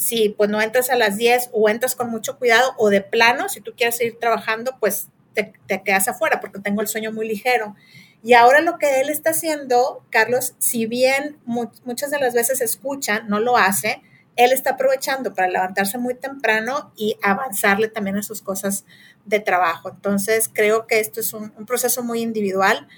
si 0.00 0.30
pues 0.30 0.48
no 0.48 0.62
entras 0.62 0.88
a 0.88 0.96
las 0.96 1.18
10 1.18 1.50
o 1.52 1.68
entras 1.68 1.94
con 1.94 2.10
mucho 2.10 2.38
cuidado 2.38 2.72
o 2.78 2.88
de 2.88 3.02
plano, 3.02 3.50
si 3.50 3.60
tú 3.60 3.74
quieres 3.76 3.98
seguir 3.98 4.18
trabajando, 4.18 4.76
pues 4.80 5.08
te, 5.34 5.82
quedas 5.82 6.08
afuera 6.08 6.40
porque 6.40 6.60
tengo 6.60 6.80
el 6.80 6.88
sueño 6.88 7.12
muy 7.12 7.26
ligero. 7.26 7.76
Y 8.22 8.34
ahora 8.34 8.60
lo 8.60 8.78
que 8.78 9.00
él 9.00 9.08
está 9.08 9.30
haciendo, 9.30 10.04
Carlos, 10.10 10.54
si 10.58 10.86
bien 10.86 11.38
muchas 11.44 12.10
de 12.10 12.18
las 12.18 12.34
veces 12.34 12.60
escucha, 12.60 13.20
no 13.20 13.40
lo 13.40 13.56
hace, 13.56 14.02
él 14.36 14.52
está 14.52 14.70
aprovechando 14.70 15.34
para 15.34 15.48
levantarse 15.48 15.98
muy 15.98 16.14
temprano 16.14 16.92
y 16.96 17.16
avanzarle 17.22 17.88
también 17.88 18.16
a 18.16 18.22
sus 18.22 18.42
cosas 18.42 18.84
de 19.24 19.40
trabajo. 19.40 19.90
Entonces, 19.90 20.50
creo 20.52 20.86
que 20.86 21.00
esto 21.00 21.20
es 21.20 21.32
un, 21.32 21.50
proceso 21.66 22.02
muy 22.02 22.20
individual. 22.20 22.88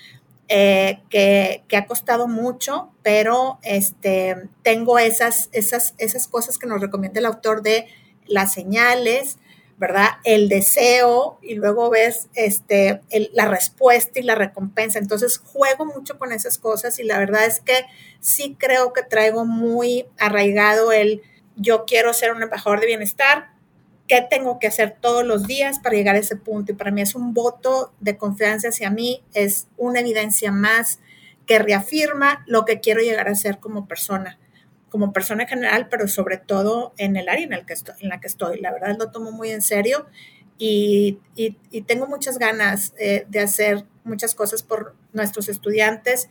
Eh, 0.48 1.00
que, 1.08 1.62
ha 1.74 1.86
costado 1.86 2.28
mucho, 2.28 2.92
pero 3.02 3.58
este, 3.62 4.36
tengo 4.62 4.98
esas, 4.98 5.48
esas, 5.52 5.94
esas 5.96 6.28
cosas 6.28 6.58
que 6.58 6.66
nos 6.66 6.80
recomienda 6.80 7.20
el 7.20 7.26
autor 7.26 7.62
de 7.62 7.86
las 8.26 8.52
señales, 8.52 9.38
¿verdad? 9.82 10.10
El 10.22 10.48
deseo 10.48 11.40
y 11.42 11.56
luego 11.56 11.90
ves 11.90 12.28
este, 12.34 13.00
la 13.32 13.46
respuesta 13.46 14.20
y 14.20 14.22
la 14.22 14.36
recompensa. 14.36 15.00
Entonces 15.00 15.38
juego 15.38 15.86
mucho 15.86 16.18
con 16.18 16.30
esas 16.30 16.56
cosas 16.56 17.00
y 17.00 17.02
la 17.02 17.18
verdad 17.18 17.46
es 17.46 17.58
que 17.58 17.84
sí 18.20 18.56
creo 18.56 18.92
que 18.92 19.02
traigo 19.02 19.44
muy 19.44 20.06
arraigado 20.20 20.92
el 20.92 21.22
yo 21.56 21.84
quiero 21.84 22.14
ser 22.14 22.30
un 22.30 22.44
embajador 22.44 22.78
de 22.78 22.86
bienestar, 22.86 23.50
qué 24.06 24.24
tengo 24.30 24.60
que 24.60 24.68
hacer 24.68 24.98
todos 25.00 25.26
los 25.26 25.48
días 25.48 25.80
para 25.80 25.96
llegar 25.96 26.14
a 26.14 26.20
ese 26.20 26.36
punto. 26.36 26.70
Y 26.70 26.76
para 26.76 26.92
mí 26.92 27.02
es 27.02 27.16
un 27.16 27.34
voto 27.34 27.92
de 27.98 28.16
confianza 28.16 28.68
hacia 28.68 28.88
mí, 28.88 29.24
es 29.34 29.66
una 29.76 29.98
evidencia 29.98 30.52
más 30.52 31.00
que 31.44 31.58
reafirma 31.58 32.44
lo 32.46 32.64
que 32.64 32.78
quiero 32.78 33.00
llegar 33.00 33.26
a 33.26 33.34
ser 33.34 33.58
como 33.58 33.88
persona, 33.88 34.38
como 34.92 35.10
persona 35.10 35.44
en 35.44 35.48
general, 35.48 35.88
pero 35.90 36.06
sobre 36.06 36.36
todo 36.36 36.92
en 36.98 37.16
el 37.16 37.30
área 37.30 37.46
en, 37.46 37.54
el 37.54 37.64
que 37.64 37.72
estoy, 37.72 37.94
en 38.00 38.10
la 38.10 38.20
que 38.20 38.26
estoy. 38.26 38.60
La 38.60 38.70
verdad 38.70 38.94
lo 38.98 39.10
tomo 39.10 39.32
muy 39.32 39.48
en 39.48 39.62
serio 39.62 40.04
y, 40.58 41.18
tengo 41.86 42.06
muchas 42.06 42.38
ganas 42.38 42.92
eh, 42.98 43.24
de 43.26 43.40
hacer 43.40 43.86
muchas 44.04 44.34
cosas 44.34 44.62
por 44.62 44.94
nuestros 45.14 45.48
estudiantes 45.48 46.28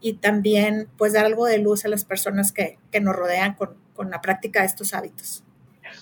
y 0.00 0.12
también 0.14 0.88
pues 0.96 1.14
dar 1.14 1.24
algo 1.24 1.44
de 1.46 1.58
luz 1.58 1.84
a 1.84 1.88
las 1.88 2.04
personas 2.04 2.52
que, 2.52 2.78
nos 3.02 3.16
rodean 3.16 3.54
con, 3.54 3.74
con 3.94 4.12
la 4.12 4.20
práctica 4.20 4.60
de 4.60 4.66
estos 4.66 4.94
hábitos. 4.94 5.42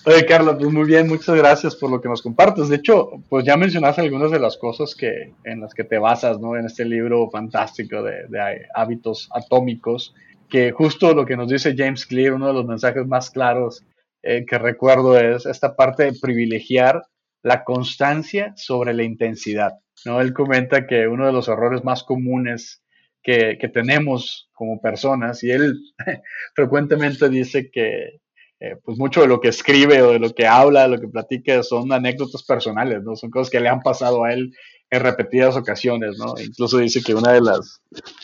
Oye, 0.05 0.25
Carla, 0.25 0.55
pues 0.55 0.71
muy 0.71 0.85
bien, 0.85 1.07
muchas 1.07 1.35
gracias 1.35 1.75
por 1.75 1.89
lo 1.89 1.99
que 1.99 2.09
nos 2.09 2.21
compartes. 2.21 2.67
De 2.67 2.75
hecho, 2.75 3.11
pues 3.29 3.43
ya 3.43 3.55
mencionaste 3.55 4.01
algunas 4.01 4.31
de 4.31 4.39
las 4.39 4.57
cosas 4.57 4.93
que, 4.95 5.33
en 5.45 5.61
las 5.61 5.73
que 5.73 5.83
te 5.83 5.97
basas, 5.97 6.39
¿no? 6.39 6.57
En 6.57 6.65
este 6.65 6.85
libro 6.85 7.29
fantástico 7.31 8.03
de, 8.03 8.27
hábitos 8.75 9.29
atómicos, 9.33 10.13
que 10.53 10.71
justo 10.71 11.15
lo 11.15 11.25
que 11.25 11.35
nos 11.35 11.49
dice 11.49 11.73
James 11.75 12.05
Clear, 12.05 12.33
uno 12.33 12.45
de 12.45 12.53
los 12.53 12.67
mensajes 12.67 13.07
más 13.07 13.31
claros 13.31 13.83
eh, 14.21 14.45
que 14.45 14.59
recuerdo 14.59 15.17
es 15.17 15.47
esta 15.47 15.75
parte 15.75 16.03
de 16.03 16.19
privilegiar 16.21 17.01
la 17.41 17.63
constancia 17.63 18.53
sobre 18.55 18.93
la 18.93 19.01
intensidad, 19.01 19.71
¿no? 20.05 20.21
Él 20.21 20.31
comenta 20.31 20.85
que 20.85 21.07
uno 21.07 21.25
de 21.25 21.31
los 21.31 21.47
errores 21.47 21.83
más 21.83 22.03
comunes 22.03 22.83
que, 23.23 23.57
que 23.59 23.67
tenemos 23.67 24.51
como 24.53 24.79
personas, 24.79 25.43
y 25.43 25.49
él 25.49 25.75
frecuentemente 26.53 27.29
dice 27.29 27.71
que 27.71 28.19
eh, 28.63 28.77
pues 28.81 28.97
mucho 28.97 29.19
de 29.19 29.27
lo 29.27 29.41
que 29.41 29.49
escribe 29.49 30.01
o 30.01 30.13
de 30.13 30.19
lo 30.19 30.29
que 30.29 30.47
habla, 30.47 30.83
de 30.83 30.95
lo 30.95 31.01
que 31.01 31.09
platica, 31.09 31.61
son 31.63 31.91
anécdotas 31.91 32.43
personales, 32.43 33.03
¿no? 33.03 33.17
Son 33.17 33.29
cosas 33.29 33.49
que 33.49 33.59
le 33.59 33.67
han 33.67 33.81
pasado 33.81 34.23
a 34.23 34.31
él 34.31 34.53
en 34.89 35.01
repetidas 35.01 35.57
ocasiones, 35.57 36.17
¿no? 36.17 36.35
Incluso 36.41 36.77
dice 36.77 37.03
que 37.03 37.13
una 37.13 37.33
de 37.33 37.41
las 37.41 37.81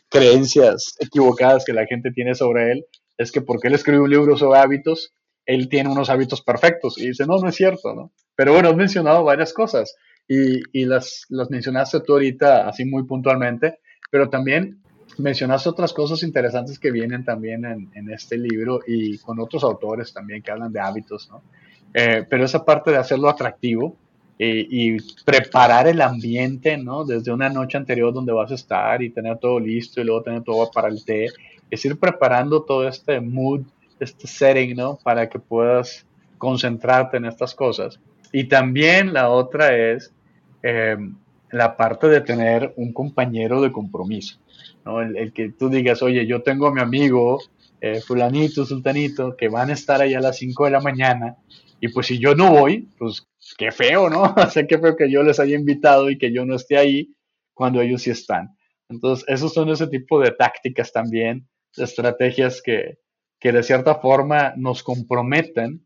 creencias 0.07 0.95
equivocadas 0.97 1.65
que 1.65 1.73
la 1.73 1.85
gente 1.87 2.11
tiene 2.11 2.35
sobre 2.35 2.71
él 2.71 2.85
es 3.17 3.33
que 3.33 3.41
porque 3.41 3.67
él 3.67 3.73
escribe 3.73 3.99
un 3.99 4.09
libro 4.09 4.37
sobre 4.37 4.59
hábitos, 4.59 5.11
él 5.45 5.67
tiene 5.67 5.89
unos 5.89 6.09
hábitos 6.09 6.41
perfectos. 6.41 6.97
Y 6.97 7.07
dice, 7.07 7.25
no, 7.25 7.37
no 7.37 7.49
es 7.49 7.55
cierto, 7.55 7.93
¿no? 7.93 8.13
Pero 8.37 8.53
bueno, 8.53 8.69
has 8.69 8.77
mencionado 8.77 9.25
varias 9.25 9.51
cosas 9.51 9.93
y, 10.25 10.61
y 10.71 10.85
las, 10.85 11.25
las 11.27 11.49
mencionaste 11.49 11.99
tú 11.99 12.13
ahorita 12.13 12.65
así 12.65 12.85
muy 12.85 13.03
puntualmente, 13.03 13.79
pero 14.09 14.29
también 14.29 14.81
mencionaste 15.19 15.69
otras 15.69 15.93
cosas 15.93 16.23
interesantes 16.23 16.79
que 16.79 16.91
vienen 16.91 17.23
también 17.23 17.65
en, 17.65 18.09
este 18.09 18.37
libro 18.37 18.79
y 18.87 19.17
con 19.19 19.39
otros 19.39 19.63
autores 19.63 20.13
también 20.13 20.41
que 20.41 20.51
hablan 20.51 20.71
de 20.71 20.79
hábitos, 20.79 21.29
¿no? 21.29 21.41
Eh, 21.93 22.25
pero 22.29 22.45
esa 22.45 22.63
parte 22.63 22.91
de 22.91 22.97
hacerlo 22.97 23.29
atractivo 23.29 23.95
y, 24.41 24.97
preparar 25.25 25.87
el 25.87 25.99
ambiente, 26.01 26.77
¿no? 26.77 27.03
Desde 27.03 27.31
una 27.31 27.49
noche 27.49 27.77
anterior 27.77 28.13
donde 28.13 28.31
vas 28.31 28.51
a 28.51 28.55
estar 28.55 29.01
y 29.03 29.09
tener 29.09 29.37
todo 29.37 29.59
listo 29.59 29.99
y 29.99 30.05
luego 30.05 30.23
tener 30.23 30.43
todo 30.43 30.71
para 30.71 30.87
el 30.87 31.03
té, 31.03 31.27
es 31.69 31.85
ir 31.85 31.99
preparando 31.99 32.63
todo 32.63 32.87
este 32.87 33.19
mood, 33.19 33.61
este 33.99 34.27
setting, 34.27 34.75
¿no? 34.75 34.97
Para 35.03 35.27
que 35.27 35.39
puedas 35.39 36.05
concentrarte 36.37 37.17
en 37.17 37.25
estas 37.25 37.53
cosas. 37.53 37.99
Y 38.31 38.45
también 38.45 39.13
la 39.13 39.29
otra 39.29 39.75
es 39.75 40.13
eh, 40.63 40.97
la 41.51 41.75
parte 41.75 42.07
de 42.07 42.21
tener 42.21 42.73
un 42.77 42.93
compañero 42.93 43.61
de 43.61 43.71
compromiso. 43.71 44.39
¿no? 44.85 45.01
El, 45.01 45.33
que 45.33 45.51
tú 45.51 45.69
digas, 45.69 46.01
oye, 46.01 46.25
yo 46.25 46.41
tengo 46.41 46.67
a 46.67 46.73
mi 46.73 46.81
amigo 46.81 47.39
eh, 47.81 48.01
fulanito, 48.01 48.65
sultanito, 48.65 49.35
que 49.35 49.49
van 49.49 49.69
a 49.69 49.73
estar 49.73 50.01
ahí 50.01 50.13
a 50.13 50.21
las 50.21 50.37
5 50.37 50.65
de 50.65 50.71
la 50.71 50.81
mañana, 50.81 51.37
y 51.81 51.87
pues 51.89 52.07
si 52.07 52.19
yo 52.19 52.35
no 52.35 52.51
voy, 52.51 52.89
pues 52.97 53.25
qué 53.57 53.71
feo, 53.71 54.09
¿no? 54.09 54.23
o 54.37 54.49
sea, 54.49 54.67
qué 54.67 54.77
feo 54.77 54.95
que 54.95 55.09
yo 55.09 55.23
les 55.23 55.39
haya 55.39 55.55
invitado 55.55 56.09
y 56.09 56.17
que 56.17 56.33
yo 56.33 56.45
no 56.45 56.55
esté 56.55 56.77
ahí 56.77 57.15
cuando 57.53 57.81
ellos 57.81 58.01
sí 58.01 58.11
están. 58.11 58.55
Entonces, 58.89 59.25
esos 59.27 59.53
son 59.53 59.69
ese 59.69 59.87
tipo 59.87 60.19
de 60.19 60.31
tácticas 60.31 60.91
también, 60.91 61.47
de 61.77 61.83
estrategias 61.83 62.61
que, 62.61 62.97
que 63.39 63.51
de 63.51 63.63
cierta 63.63 63.95
forma 63.95 64.53
nos 64.57 64.83
comprometen 64.83 65.85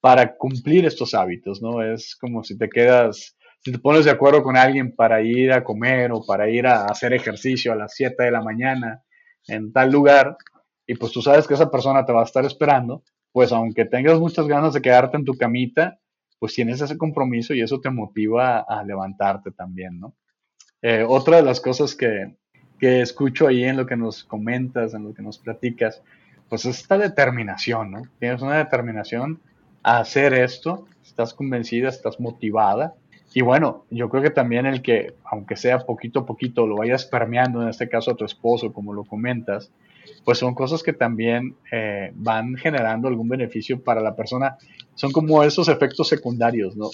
para 0.00 0.36
cumplir 0.36 0.84
estos 0.84 1.14
hábitos, 1.14 1.62
¿no? 1.62 1.82
Es 1.82 2.16
como 2.16 2.44
si 2.44 2.58
te 2.58 2.68
quedas 2.68 3.36
si 3.64 3.70
te 3.70 3.78
pones 3.78 4.04
de 4.04 4.10
acuerdo 4.10 4.42
con 4.42 4.56
alguien 4.56 4.94
para 4.94 5.22
ir 5.22 5.52
a 5.52 5.62
comer 5.62 6.10
o 6.12 6.24
para 6.24 6.50
ir 6.50 6.66
a 6.66 6.86
hacer 6.86 7.12
ejercicio 7.12 7.72
a 7.72 7.76
las 7.76 7.94
7 7.94 8.24
de 8.24 8.30
la 8.32 8.42
mañana 8.42 9.02
en 9.46 9.72
tal 9.72 9.90
lugar, 9.92 10.36
y 10.86 10.94
pues 10.94 11.12
tú 11.12 11.22
sabes 11.22 11.46
que 11.46 11.54
esa 11.54 11.70
persona 11.70 12.04
te 12.04 12.12
va 12.12 12.22
a 12.22 12.24
estar 12.24 12.44
esperando, 12.44 13.04
pues 13.30 13.52
aunque 13.52 13.84
tengas 13.84 14.18
muchas 14.18 14.48
ganas 14.48 14.74
de 14.74 14.82
quedarte 14.82 15.16
en 15.16 15.24
tu 15.24 15.34
camita, 15.34 15.98
pues 16.40 16.54
tienes 16.54 16.80
ese 16.80 16.98
compromiso 16.98 17.54
y 17.54 17.62
eso 17.62 17.80
te 17.80 17.90
motiva 17.90 18.58
a, 18.58 18.82
levantarte 18.82 19.52
también, 19.52 20.00
¿no? 20.00 20.16
Eh, 20.82 21.04
otra 21.06 21.36
de 21.36 21.44
las 21.44 21.60
cosas 21.60 21.94
que, 21.94 22.34
que 22.80 23.00
escucho 23.00 23.46
ahí 23.46 23.62
en 23.62 23.76
lo 23.76 23.86
que 23.86 23.96
nos 23.96 24.24
comentas, 24.24 24.92
en 24.92 25.04
lo 25.04 25.14
que 25.14 25.22
nos 25.22 25.38
platicas, 25.38 26.02
pues 26.48 26.64
es 26.64 26.80
esta 26.80 26.98
determinación, 26.98 27.92
¿no? 27.92 28.02
Tienes 28.18 28.42
una 28.42 28.58
determinación 28.58 29.40
a 29.84 29.98
hacer 29.98 30.34
esto, 30.34 30.88
estás 31.04 31.32
convencida, 31.32 31.88
estás 31.88 32.18
motivada 32.18 32.94
y 33.34 33.40
bueno, 33.40 33.84
yo 33.90 34.08
creo 34.10 34.22
que 34.22 34.30
también 34.30 34.66
el 34.66 34.82
que, 34.82 35.14
aunque 35.24 35.56
sea 35.56 35.78
poquito 35.80 36.20
a 36.20 36.26
poquito, 36.26 36.66
lo 36.66 36.76
vayas 36.76 37.06
permeando, 37.06 37.62
en 37.62 37.68
este 37.68 37.88
caso 37.88 38.10
a 38.10 38.16
tu 38.16 38.24
esposo, 38.24 38.72
como 38.72 38.92
lo 38.92 39.04
comentas, 39.04 39.70
pues 40.24 40.38
son 40.38 40.54
cosas 40.54 40.82
que 40.82 40.92
también 40.92 41.56
eh, 41.70 42.12
van 42.14 42.56
generando 42.56 43.08
algún 43.08 43.28
beneficio 43.28 43.82
para 43.82 44.00
la 44.00 44.14
persona. 44.14 44.58
Son 44.94 45.12
como 45.12 45.42
esos 45.42 45.68
efectos 45.68 46.08
secundarios, 46.08 46.76
¿no? 46.76 46.90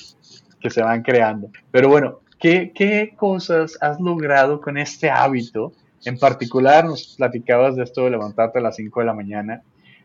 Que 0.61 0.71
se 0.71 0.83
van 0.83 1.03
creando. 1.03 1.51
Pero 1.71 1.89
bueno, 1.89 2.21
¿qué, 2.39 2.73
qué 2.75 3.15
cosas 3.17 3.77
has 3.81 4.01
logrado 4.01 4.61
con 4.61 4.79
este 4.79 5.11
hábito? 5.11 5.73
En 6.05 6.19
particular, 6.19 6.85
nos 6.85 7.17
platicabas 7.17 7.75
de 7.75 7.83
esto 7.83 8.05
de 8.05 8.11
levantarte 8.11 8.61
a 8.61 8.63
las 8.63 8.77
5 8.77 9.01
de 9.01 9.07
la 9.07 9.15
mañana. 9.15 9.63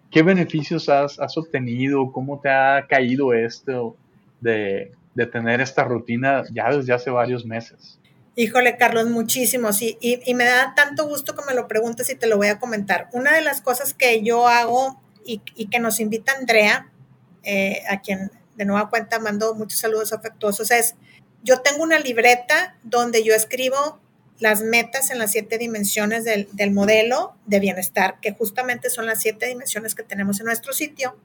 ¿Qué 0.10 0.24
beneficios 0.24 0.90
has, 0.90 1.20
has 1.20 1.38
obtenido? 1.38 2.12
¿Cómo 2.12 2.40
te 2.40 2.50
ha 2.50 2.86
caído 2.88 3.34
esto 3.34 3.96
de, 4.42 4.92
de 5.16 5.26
tener 5.26 5.62
esta 5.62 5.84
rutina 5.84 6.44
ya 6.52 6.70
desde 6.70 6.94
hace 6.94 7.10
varios 7.10 7.46
meses. 7.46 8.00
Híjole, 8.36 8.78
Carlos, 8.78 9.08
muchísimos. 9.08 9.82
Y, 9.82 9.98
y, 10.02 10.34
me 10.34 10.46
da 10.46 10.74
tanto 10.76 11.08
gusto 11.08 11.36
que 11.36 11.46
me 11.46 11.54
lo 11.54 11.68
preguntes 11.68 12.10
y 12.10 12.16
te 12.16 12.26
lo 12.26 12.38
voy 12.38 12.48
a 12.48 12.58
comentar. 12.58 13.08
Una 13.14 13.36
de 13.36 13.42
las 13.42 13.62
cosas 13.62 13.94
que 13.94 14.24
yo 14.24 14.48
hago 14.48 15.00
y, 15.24 15.40
que 15.40 15.80
nos 15.80 16.00
invita 16.00 16.34
Andrea, 16.40 16.92
eh, 17.44 17.84
a 17.90 18.02
quien 18.02 18.32
de 18.56 18.66
nueva 18.66 18.90
cuenta 18.90 19.20
mando 19.20 19.54
muchos 19.54 19.80
saludos 19.80 20.14
afectuosos, 20.14 20.72
es, 20.72 20.96
yo 21.44 21.62
tengo 21.62 21.84
una 21.84 22.00
libreta 22.00 22.76
donde 22.84 23.24
yo 23.24 23.36
escribo 23.36 24.00
las 24.40 24.62
metas 24.62 25.12
en 25.12 25.20
las 25.20 25.32
siete 25.32 25.60
dimensiones 25.60 26.24
del, 26.26 26.48
del 26.54 26.72
modelo 26.72 27.36
de 27.46 27.60
bienestar, 27.60 28.20
que 28.20 28.32
justamente 28.32 28.90
son 28.90 29.06
las 29.06 29.22
siete 29.22 29.46
dimensiones 29.46 29.94
que 29.94 30.04
tenemos 30.04 30.40
en 30.40 30.48
nuestro 30.48 30.74
sitio 30.74 31.16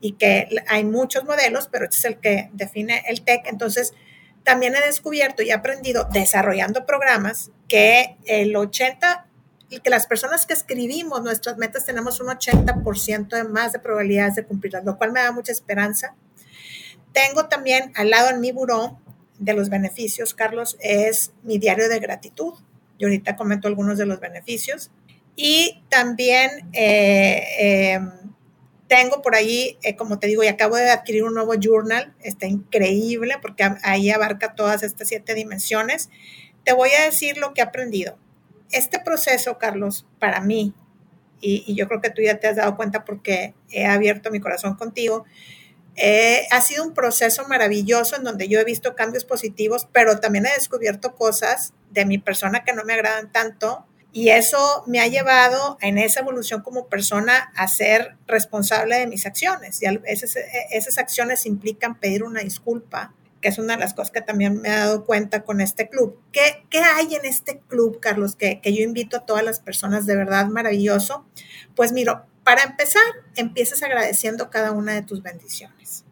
y 0.00 0.12
que 0.12 0.48
hay 0.68 0.84
muchos 0.84 1.24
modelos, 1.24 1.68
pero 1.70 1.84
este 1.84 1.96
es 1.96 2.04
el 2.04 2.18
que 2.18 2.50
define 2.52 3.02
el 3.08 3.22
TEC. 3.22 3.46
Entonces, 3.46 3.94
también 4.44 4.74
he 4.76 4.80
descubierto 4.80 5.42
y 5.42 5.50
aprendido 5.50 6.08
desarrollando 6.12 6.86
programas 6.86 7.50
que 7.68 8.16
el 8.26 8.54
80, 8.54 9.26
que 9.82 9.90
las 9.90 10.06
personas 10.06 10.46
que 10.46 10.52
escribimos 10.52 11.22
nuestras 11.22 11.56
metas 11.56 11.84
tenemos 11.84 12.20
un 12.20 12.28
80% 12.28 13.28
de 13.28 13.44
más 13.44 13.72
de 13.72 13.80
probabilidades 13.80 14.36
de 14.36 14.44
cumplirlas, 14.44 14.84
lo 14.84 14.98
cual 14.98 15.12
me 15.12 15.20
da 15.20 15.32
mucha 15.32 15.50
esperanza. 15.50 16.14
Tengo 17.12 17.48
también 17.48 17.92
al 17.96 18.10
lado 18.10 18.30
en 18.30 18.40
mi 18.40 18.52
buró 18.52 19.00
de 19.38 19.54
los 19.54 19.68
beneficios, 19.68 20.34
Carlos, 20.34 20.76
es 20.80 21.32
mi 21.42 21.58
diario 21.58 21.88
de 21.88 21.98
gratitud. 21.98 22.54
Yo 22.98 23.08
ahorita 23.08 23.36
comento 23.36 23.68
algunos 23.68 23.98
de 23.98 24.06
los 24.06 24.20
beneficios. 24.20 24.90
Y 25.34 25.82
también 25.90 26.68
eh, 26.72 27.42
eh, 27.58 28.00
tengo 28.88 29.22
por 29.22 29.34
ahí, 29.34 29.78
eh, 29.82 29.96
como 29.96 30.18
te 30.18 30.26
digo, 30.26 30.44
y 30.44 30.48
acabo 30.48 30.76
de 30.76 30.90
adquirir 30.90 31.24
un 31.24 31.34
nuevo 31.34 31.54
journal, 31.54 32.14
está 32.22 32.46
increíble 32.46 33.36
porque 33.42 33.64
ahí 33.82 34.10
abarca 34.10 34.54
todas 34.54 34.82
estas 34.82 35.08
siete 35.08 35.34
dimensiones. 35.34 36.10
Te 36.64 36.72
voy 36.72 36.90
a 36.90 37.04
decir 37.04 37.36
lo 37.38 37.52
que 37.52 37.60
he 37.60 37.64
aprendido. 37.64 38.16
Este 38.70 38.98
proceso, 38.98 39.58
Carlos, 39.58 40.06
para 40.18 40.40
mí, 40.40 40.74
y, 41.40 41.74
yo 41.74 41.88
creo 41.88 42.00
que 42.00 42.10
tú 42.10 42.22
ya 42.22 42.38
te 42.38 42.46
has 42.48 42.56
dado 42.56 42.76
cuenta 42.76 43.04
porque 43.04 43.54
he 43.70 43.86
abierto 43.86 44.30
mi 44.30 44.40
corazón 44.40 44.74
contigo, 44.74 45.24
eh, 45.96 46.46
ha 46.50 46.60
sido 46.60 46.84
un 46.84 46.92
proceso 46.92 47.46
maravilloso 47.48 48.16
en 48.16 48.24
donde 48.24 48.48
yo 48.48 48.60
he 48.60 48.64
visto 48.64 48.94
cambios 48.94 49.24
positivos, 49.24 49.88
pero 49.92 50.20
también 50.20 50.46
he 50.46 50.52
descubierto 50.52 51.14
cosas 51.14 51.72
de 51.90 52.04
mi 52.04 52.18
persona 52.18 52.64
que 52.64 52.72
no 52.72 52.84
me 52.84 52.92
agradan 52.92 53.32
tanto 53.32 53.86
y 54.12 54.30
eso 54.30 54.82
me 54.86 55.00
ha 55.00 55.06
llevado 55.06 55.76
en 55.80 55.98
esa 55.98 56.20
evolución 56.20 56.62
como 56.62 56.86
persona 56.86 57.52
a 57.54 57.68
ser 57.68 58.16
responsable 58.26 58.96
de 58.96 59.06
mis 59.06 59.26
acciones. 59.26 59.82
Y 59.82 59.86
esas, 60.04 60.36
esas 60.70 60.98
acciones 60.98 61.44
implican 61.44 61.98
pedir 61.98 62.24
una 62.24 62.40
disculpa, 62.40 63.12
que 63.42 63.48
es 63.48 63.58
una 63.58 63.74
de 63.74 63.80
las 63.80 63.92
cosas 63.92 64.12
que 64.12 64.22
también 64.22 64.62
me 64.62 64.68
he 64.68 64.72
dado 64.72 65.04
cuenta 65.04 65.42
con 65.42 65.60
este 65.60 65.90
club. 65.90 66.18
¿Qué, 66.32 66.64
qué 66.70 66.78
hay 66.78 67.14
en 67.14 67.26
este 67.26 67.60
club, 67.68 68.00
Carlos, 68.00 68.36
que, 68.36 68.60
que 68.62 68.74
yo 68.74 68.82
invito 68.82 69.18
a 69.18 69.26
todas 69.26 69.44
las 69.44 69.60
personas 69.60 70.06
de 70.06 70.16
verdad 70.16 70.46
maravilloso? 70.46 71.26
Pues 71.74 71.92
miro, 71.92 72.24
para 72.42 72.62
empezar, 72.62 73.02
empiezas 73.34 73.82
agradeciendo 73.82 74.50
cada 74.50 74.72
una 74.72 74.94
de 74.94 75.02
tus 75.02 75.22
bendiciones. 75.22 76.04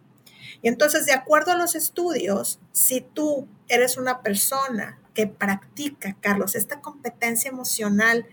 Y 0.62 0.68
entonces, 0.68 1.06
de 1.06 1.12
acuerdo 1.12 1.52
a 1.52 1.56
los 1.56 1.74
estudios, 1.74 2.58
si 2.72 3.00
tú 3.00 3.46
eres 3.68 3.96
una 3.96 4.20
persona 4.20 4.98
que 5.14 5.26
practica, 5.26 6.16
Carlos, 6.20 6.54
esta 6.56 6.80
competencia 6.80 7.48
emocional 7.48 8.26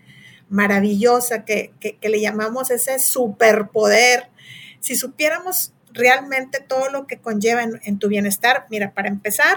maravillosa 0.48 1.44
que, 1.44 1.72
le 2.02 2.20
llamamos 2.20 2.70
ese 2.70 2.98
superpoder. 2.98 4.28
Si 4.80 4.96
supiéramos 4.96 5.72
realmente 5.92 6.60
todo 6.60 6.90
lo 6.90 7.06
que 7.06 7.18
conlleva 7.20 7.62
en, 7.62 7.98
tu 7.98 8.08
bienestar, 8.08 8.66
mira, 8.68 8.92
para 8.92 9.08
empezar, 9.08 9.56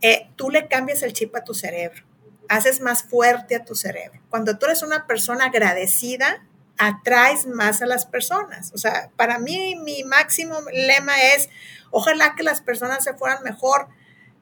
eh, 0.00 0.28
tú 0.36 0.50
le 0.50 0.68
cambias 0.68 1.02
el 1.02 1.12
chip 1.12 1.34
a 1.36 1.44
tu 1.44 1.52
cerebro, 1.52 2.04
haces 2.48 2.80
más 2.80 3.02
fuerte 3.02 3.56
a 3.56 3.64
tu 3.64 3.74
cerebro. 3.74 4.20
Cuando 4.30 4.56
tú 4.56 4.66
eres 4.66 4.82
una 4.82 5.06
persona 5.06 5.46
agradecida, 5.46 6.46
atraes 6.78 7.46
más 7.46 7.82
a 7.82 7.86
las 7.86 8.06
personas. 8.06 8.72
O 8.74 8.78
sea, 8.78 9.10
para 9.16 9.38
mí 9.38 9.76
mi 9.76 10.04
máximo 10.04 10.60
lema 10.72 11.20
es, 11.34 11.48
ojalá 11.90 12.34
que 12.36 12.42
las 12.42 12.60
personas 12.60 13.04
se 13.04 13.14
fueran 13.14 13.42
mejor 13.42 13.88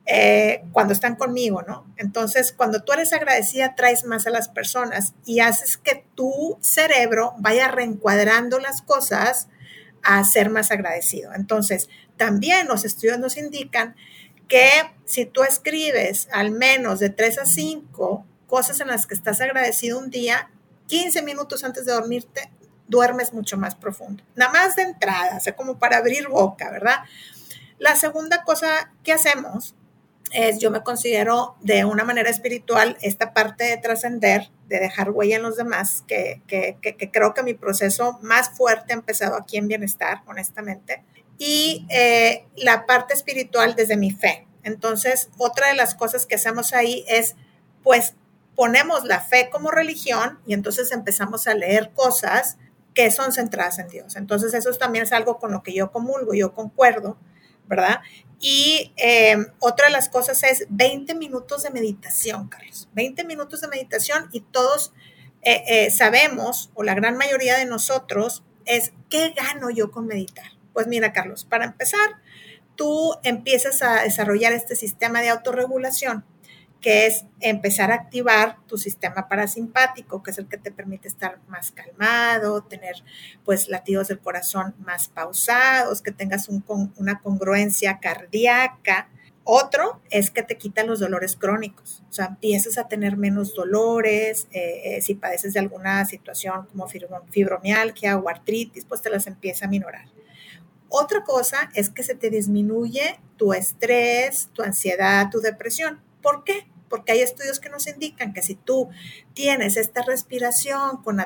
eh, 0.07 0.65
cuando 0.73 0.93
están 0.93 1.17
conmigo, 1.17 1.63
¿no? 1.63 1.87
Entonces, 1.97 2.53
cuando 2.53 2.83
tú 2.83 2.93
eres 2.93 3.13
agradecida, 3.13 3.75
traes 3.75 4.05
más 4.05 4.27
a 4.27 4.31
las 4.31 4.49
personas 4.49 5.15
y 5.25 5.41
haces 5.41 5.79
que 5.79 6.05
tu 6.15 6.59
cerebro 6.61 7.35
vaya 7.39 7.69
reencuadrando 7.69 8.59
las 8.59 8.83
cosas 8.83 9.49
a 10.03 10.23
ser 10.25 10.51
más 10.51 10.71
agradecido. 10.71 11.33
Entonces, 11.35 11.89
también 12.19 12.69
los 12.69 12.85
estudios 12.85 13.19
nos 13.19 13.39
indican 13.39 13.97
que 14.47 14.69
si 15.07 15.25
tú 15.25 15.43
escribes 15.43 16.29
al 16.33 16.51
menos 16.51 17.01
de 17.01 17.09
3 17.09 17.39
a 17.39 17.47
5 17.47 18.27
cosas 18.47 18.81
en 18.81 18.89
las 18.89 19.07
que 19.07 19.15
estás 19.15 19.41
agradecido 19.41 19.99
un 19.99 20.11
día, 20.11 20.51
15 20.89 21.23
minutos 21.23 21.65
antes 21.65 21.87
de 21.87 21.93
dormirte, 21.93 22.51
duermes 22.89 23.33
mucho 23.33 23.57
más 23.57 23.75
profundo. 23.75 24.23
Nada 24.37 24.53
más 24.53 24.77
de 24.77 24.83
entrada, 24.83 25.39
o 25.39 25.41
sea, 25.41 25.57
como 25.57 25.79
para 25.79 25.97
abrir 25.97 26.29
boca, 26.29 26.71
¿verdad? 26.71 26.99
La 27.79 27.97
segunda 27.97 28.45
cosa 28.45 28.93
que 29.03 29.13
hacemos 29.13 29.75
es, 30.33 30.59
yo 30.59 30.71
me 30.71 30.83
considero 30.83 31.57
de 31.61 31.85
una 31.85 32.05
manera 32.05 32.31
espiritual 32.31 32.97
esta 33.03 33.33
parte 33.33 33.65
de 33.65 33.77
trascender, 33.77 34.51
de 34.69 34.81
dejar 34.81 35.11
huella 35.11 35.37
en 35.37 35.43
los 35.43 35.57
demás, 35.57 36.05
que, 36.07 36.43
que, 36.47 36.79
que, 36.81 37.11
creo 37.11 37.35
que 37.35 37.43
mi 37.43 37.55
proceso 37.55 38.19
más 38.23 38.51
fuerte 38.51 38.93
ha 38.93 38.97
empezado 38.97 39.37
aquí 39.37 39.57
en 39.57 39.69
bienestar, 39.69 40.23
honestamente, 40.27 41.05
y 41.39 41.87
eh, 41.91 42.47
la 42.57 42.87
parte 42.87 43.15
espiritual 43.15 43.75
desde 43.75 43.97
mi 43.97 44.11
fe. 44.11 44.47
Entonces, 44.63 45.29
otra 45.39 45.69
de 45.69 45.75
las 45.75 45.95
cosas 45.95 46.27
que 46.27 46.37
hacemos 46.37 46.73
ahí 46.73 47.05
es, 47.09 47.37
pues, 47.83 48.15
ponemos 48.55 49.05
la 49.05 49.21
fe 49.21 49.51
como 49.51 49.71
religión 49.71 50.39
y 50.47 50.55
entonces 50.55 50.93
empezamos 50.93 51.47
a 51.47 51.55
leer 51.55 51.91
cosas 51.93 52.57
que 52.95 53.11
son 53.11 53.33
centradas 53.33 53.79
en 53.79 53.89
Dios. 53.89 54.17
Entonces 54.17 54.55
eso 54.55 54.71
también 54.73 55.05
es 55.05 55.13
algo 55.13 55.39
con 55.39 55.53
lo 55.53 55.63
que 55.63 55.75
yo 55.75 55.91
comulgo, 55.91 56.35
yo 56.35 56.55
concuerdo, 56.55 57.19
¿verdad? 57.67 58.01
Y 58.47 58.93
em, 58.97 59.47
otra 59.59 59.87
de 59.87 59.93
las 59.93 60.11
cosas 60.11 60.43
es 60.43 60.67
20 60.69 61.15
minutos 61.15 61.63
de 61.63 61.71
meditación, 61.71 62.49
Carlos. 62.49 62.91
20 62.93 63.25
minutos 63.25 63.63
de 63.63 63.69
meditación 63.69 64.29
y 64.33 64.41
todos 64.41 64.93
eh, 65.41 65.65
eh, 65.67 65.91
sabemos, 65.91 66.71
o 66.75 66.83
la 66.83 66.93
gran 66.93 67.17
mayoría 67.17 67.57
de 67.57 67.65
nosotros, 67.65 68.43
es 68.67 68.93
¿qué 69.09 69.31
gano 69.31 69.71
yo 69.71 69.91
con 69.91 70.07
meditar? 70.07 70.45
Pues 70.75 70.87
mira, 70.87 71.15
Carlos, 71.15 71.47
para 71.47 71.65
empezar, 71.65 72.21
tú 72.77 73.15
empiezas 73.23 73.81
a 73.81 74.03
desarrollar 74.03 74.53
este 74.53 74.77
sistema 74.77 75.23
de 75.23 75.31
autorregulación 75.31 76.27
que 76.85 77.07
es 77.07 77.25
empezar 77.41 77.91
a 77.91 77.95
activar 77.95 78.59
tu 78.67 78.77
sistema 78.77 79.27
parasimpático, 79.27 80.23
que 80.23 80.33
es 80.33 80.37
el 80.37 80.49
que 80.49 80.59
te 80.59 80.71
permite 80.71 81.09
estar 81.09 81.41
más 81.49 81.73
calmado, 81.73 82.63
tener 82.65 82.97
pues 83.43 83.71
latidos 83.71 84.09
del 84.09 84.19
corazón 84.19 84.75
más 84.85 85.09
pausados, 85.09 86.03
que 86.03 86.13
tengas 86.13 86.51
una 86.51 87.21
congruencia 87.21 88.01
cardíaca. 88.01 89.09
Otro 89.45 90.03
es 90.11 90.31
que 90.31 90.43
te 90.43 90.59
quitan 90.59 90.87
los 90.87 91.01
dolores 91.01 91.37
crónicos, 91.37 92.03
o 92.11 92.13
sea, 92.13 92.27
empiezas 92.27 92.77
a 92.77 92.87
tener 92.87 93.17
menos 93.17 93.55
dolores, 93.55 94.47
eh, 94.51 94.97
eh, 94.97 95.01
si 95.01 95.15
padeces 95.15 95.55
de 95.55 95.61
alguna 95.61 96.05
situación 96.05 96.67
como 96.67 96.87
fibromialgia 97.31 98.19
o 98.19 98.29
artritis, 98.29 98.85
pues 98.85 99.01
te 99.01 99.09
las 99.09 99.27
empieza 99.27 99.65
a 99.65 99.69
minorar. 99.69 100.05
Otra 100.91 101.25
cosa 101.25 101.71
es 101.73 101.89
que 101.89 102.03
se 102.03 102.15
te 102.15 102.29
disminuye 102.29 103.19
tu 103.39 103.55
estrés, 103.55 104.51
tu 104.53 104.63
ansiedad, 104.63 105.31
tu 105.31 105.41
depresión. 105.41 106.03
¿Por 106.21 106.45
qué? 106.45 106.67
Porque 106.95 107.11
hay 107.11 107.23
estudios 107.23 107.59
que 107.59 107.71
nos 107.71 107.89
indican 107.89 108.33
que 108.33 108.41
si 108.41 108.55
tú 108.55 108.89
tienes 109.33 109.77
esta 109.77 110.03
respiración 110.03 111.03
con, 111.03 111.17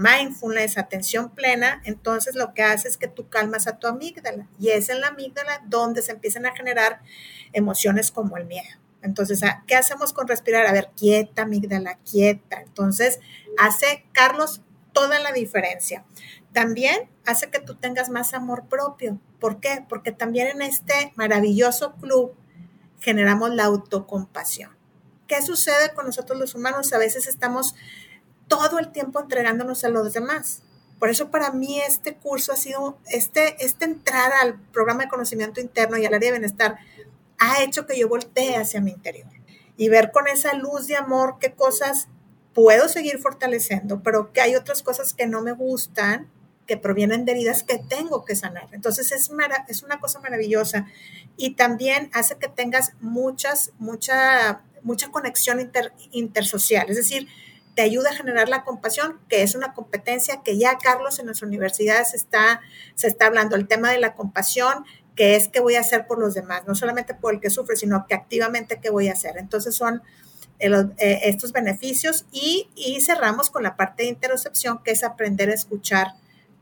mindfulness, 0.00 0.78
atención 0.78 1.30
plena, 1.30 1.82
entonces 1.84 2.36
lo 2.36 2.54
que 2.54 2.62
hace 2.62 2.86
es 2.86 2.96
que 2.96 3.08
tú 3.08 3.28
calmas 3.28 3.66
a 3.66 3.80
tu 3.80 3.88
amígdala 3.88 4.46
y 4.60 4.68
es 4.68 4.90
en 4.90 5.00
la 5.00 5.08
amígdala 5.08 5.60
donde 5.66 6.02
se 6.02 6.12
empiezan 6.12 6.46
a 6.46 6.54
generar 6.54 7.00
emociones 7.52 8.12
como 8.12 8.36
el 8.36 8.44
miedo. 8.44 8.68
Entonces, 9.02 9.42
ah, 9.42 9.64
¿qué 9.66 9.74
hacemos 9.74 10.12
con 10.12 10.28
respirar? 10.28 10.68
A 10.68 10.72
ver, 10.72 10.90
quieta, 10.96 11.42
amígdala, 11.42 11.98
quieta. 12.08 12.60
Entonces, 12.60 13.18
hace, 13.58 14.04
Carlos, 14.12 14.62
toda 14.92 15.18
la 15.18 15.32
diferencia. 15.32 16.04
También 16.52 17.10
hace 17.26 17.50
que 17.50 17.58
tú 17.58 17.74
tengas 17.74 18.08
más 18.08 18.34
amor 18.34 18.68
propio. 18.68 19.18
¿Por 19.40 19.58
qué? 19.58 19.84
Porque 19.88 20.12
también 20.12 20.46
en 20.46 20.62
este 20.62 21.12
maravilloso 21.16 21.96
club 21.96 22.36
generamos 23.00 23.52
la 23.52 23.64
autocompasión. 23.64 24.77
¿Qué 25.28 25.42
sucede 25.42 25.94
con 25.94 26.06
nosotros 26.06 26.38
los 26.38 26.54
humanos? 26.56 26.92
A 26.92 26.98
veces 26.98 27.28
estamos 27.28 27.76
todo 28.48 28.80
el 28.80 28.90
tiempo 28.90 29.20
entregándonos 29.20 29.84
a 29.84 29.90
los 29.90 30.12
demás. 30.12 30.62
Por 30.98 31.10
eso 31.10 31.30
para 31.30 31.52
mí 31.52 31.80
este 31.80 32.16
curso 32.16 32.52
ha 32.52 32.56
sido, 32.56 32.98
este, 33.06 33.64
este 33.64 33.84
entrar 33.84 34.32
al 34.42 34.58
programa 34.72 35.04
de 35.04 35.08
conocimiento 35.08 35.60
interno 35.60 35.96
y 35.96 36.06
al 36.06 36.14
área 36.14 36.32
de 36.32 36.38
bienestar 36.38 36.78
ha 37.38 37.62
hecho 37.62 37.86
que 37.86 37.96
yo 37.96 38.08
voltee 38.08 38.56
hacia 38.56 38.80
mi 38.80 38.90
interior 38.90 39.28
y 39.76 39.88
ver 39.88 40.10
con 40.10 40.26
esa 40.26 40.54
luz 40.54 40.88
de 40.88 40.96
amor 40.96 41.36
qué 41.38 41.52
cosas 41.52 42.08
puedo 42.52 42.88
seguir 42.88 43.18
fortaleciendo, 43.18 44.02
pero 44.02 44.32
que 44.32 44.40
hay 44.40 44.56
otras 44.56 44.82
cosas 44.82 45.14
que 45.14 45.28
no 45.28 45.40
me 45.40 45.52
gustan, 45.52 46.28
que 46.66 46.76
provienen 46.76 47.24
de 47.24 47.32
heridas 47.32 47.62
que 47.62 47.78
tengo 47.78 48.24
que 48.24 48.34
sanar. 48.34 48.68
Entonces 48.72 49.12
es, 49.12 49.30
es 49.68 49.82
una 49.84 50.00
cosa 50.00 50.18
maravillosa 50.18 50.86
y 51.36 51.54
también 51.54 52.10
hace 52.12 52.36
que 52.36 52.48
tengas 52.48 52.94
muchas, 53.00 53.70
mucha 53.78 54.62
mucha 54.82 55.10
conexión 55.10 55.70
intersocial, 56.12 56.88
es 56.88 56.96
decir, 56.96 57.28
te 57.74 57.82
ayuda 57.82 58.10
a 58.10 58.14
generar 58.14 58.48
la 58.48 58.64
compasión, 58.64 59.20
que 59.28 59.42
es 59.42 59.54
una 59.54 59.72
competencia 59.72 60.42
que 60.42 60.58
ya 60.58 60.78
Carlos 60.78 61.20
en 61.20 61.28
las 61.28 61.42
universidades 61.42 62.12
está, 62.12 62.60
se 62.96 63.06
está 63.06 63.26
hablando, 63.26 63.54
el 63.54 63.68
tema 63.68 63.92
de 63.92 64.00
la 64.00 64.14
compasión, 64.14 64.84
que 65.14 65.36
es 65.36 65.46
qué 65.46 65.60
voy 65.60 65.76
a 65.76 65.80
hacer 65.80 66.08
por 66.08 66.18
los 66.18 66.34
demás, 66.34 66.62
no 66.66 66.74
solamente 66.74 67.14
por 67.14 67.34
el 67.34 67.40
que 67.40 67.50
sufre, 67.50 67.76
sino 67.76 68.04
que 68.08 68.14
activamente 68.14 68.80
qué 68.80 68.90
voy 68.90 69.08
a 69.08 69.12
hacer. 69.12 69.38
Entonces 69.38 69.76
son 69.76 70.02
eh, 70.58 70.70
eh, 70.98 71.20
estos 71.22 71.52
beneficios 71.52 72.26
y, 72.32 72.68
y 72.74 73.00
cerramos 73.00 73.48
con 73.48 73.62
la 73.62 73.76
parte 73.76 74.02
de 74.02 74.08
interocepción, 74.08 74.82
que 74.82 74.90
es 74.90 75.04
aprender 75.04 75.48
a 75.48 75.54
escuchar 75.54 76.14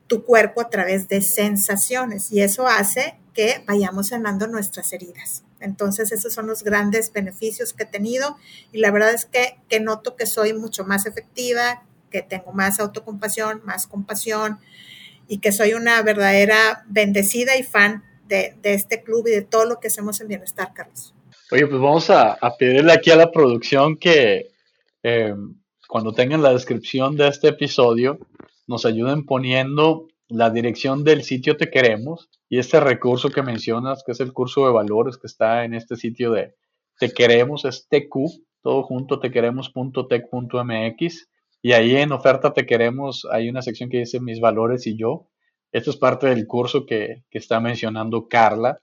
tu 0.07 0.22
cuerpo 0.22 0.61
a 0.61 0.68
través 0.68 1.09
de 1.09 1.22
sensaciones 1.22 2.31
y 2.31 2.42
eso 2.42 2.66
hace 2.66 3.18
que 3.33 3.64
vayamos 3.66 4.09
sanando 4.09 4.46
nuestras 4.48 4.92
heridas. 4.92 5.45
Entonces, 5.60 6.12
esos 6.12 6.34
son 6.34 6.46
los 6.46 6.62
grandes 6.62 7.12
beneficios 7.12 7.72
que 7.72 7.84
he 7.84 7.86
tenido 7.86 8.36
y 8.72 8.78
la 8.78 8.90
verdad 8.90 9.14
es 9.14 9.26
que, 9.26 9.80
noto 9.80 10.16
que 10.16 10.26
soy 10.26 10.52
mucho 10.52 10.84
más 10.84 11.06
efectiva, 11.06 11.82
que 12.10 12.22
tengo 12.22 12.52
más 12.52 12.78
autocompasión, 12.80 13.62
más 13.64 13.86
compasión 13.86 14.58
y 15.28 15.38
que 15.38 15.52
soy 15.52 15.74
una 15.74 16.02
verdadera 16.02 16.84
bendecida 16.88 17.56
y 17.56 17.62
fan 17.62 18.04
de, 18.28 18.54
este 18.62 19.02
club 19.02 19.26
y 19.28 19.30
de 19.30 19.42
todo 19.42 19.64
lo 19.64 19.80
que 19.80 19.88
hacemos 19.88 20.20
en 20.20 20.28
Bienestar, 20.28 20.72
Carlos. 20.74 21.14
Oye, 21.50 21.66
pues 21.66 21.80
vamos 21.80 22.10
a, 22.10 22.32
a 22.32 22.56
pedirle 22.56 22.92
aquí 22.92 23.10
a 23.10 23.16
la 23.16 23.30
producción 23.30 23.96
que 23.96 24.48
eh, 25.02 25.34
cuando 25.88 26.12
tengan 26.12 26.42
la 26.42 26.52
descripción 26.52 27.16
de 27.16 27.28
este 27.28 27.48
episodio 27.48 28.18
nos 28.66 28.84
ayuden 28.84 29.24
poniendo 29.24 30.08
la 30.28 30.50
dirección 30.50 31.04
del 31.04 31.22
sitio 31.22 31.56
Te 31.56 31.70
Queremos 31.70 32.28
y 32.48 32.58
este 32.58 32.80
recurso 32.80 33.30
que 33.30 33.42
mencionas, 33.42 34.02
que 34.04 34.12
es 34.12 34.20
el 34.20 34.32
curso 34.32 34.66
de 34.66 34.72
valores 34.72 35.18
que 35.18 35.26
está 35.26 35.64
en 35.64 35.74
este 35.74 35.96
sitio 35.96 36.30
de 36.32 36.54
Te 36.98 37.12
Queremos, 37.12 37.64
es 37.64 37.88
TQ, 37.88 38.14
todo 38.62 38.82
junto, 38.82 39.20
tequeremos.tech.mx. 39.20 41.28
Y 41.62 41.72
ahí 41.72 41.96
en 41.96 42.12
oferta 42.12 42.52
Te 42.52 42.66
Queremos 42.66 43.26
hay 43.30 43.48
una 43.48 43.62
sección 43.62 43.88
que 43.88 43.98
dice 43.98 44.20
Mis 44.20 44.40
valores 44.40 44.86
y 44.86 44.96
yo. 44.96 45.28
Esto 45.72 45.90
es 45.90 45.96
parte 45.96 46.28
del 46.28 46.46
curso 46.46 46.86
que, 46.86 47.24
que 47.30 47.38
está 47.38 47.60
mencionando 47.60 48.28
Carla. 48.28 48.80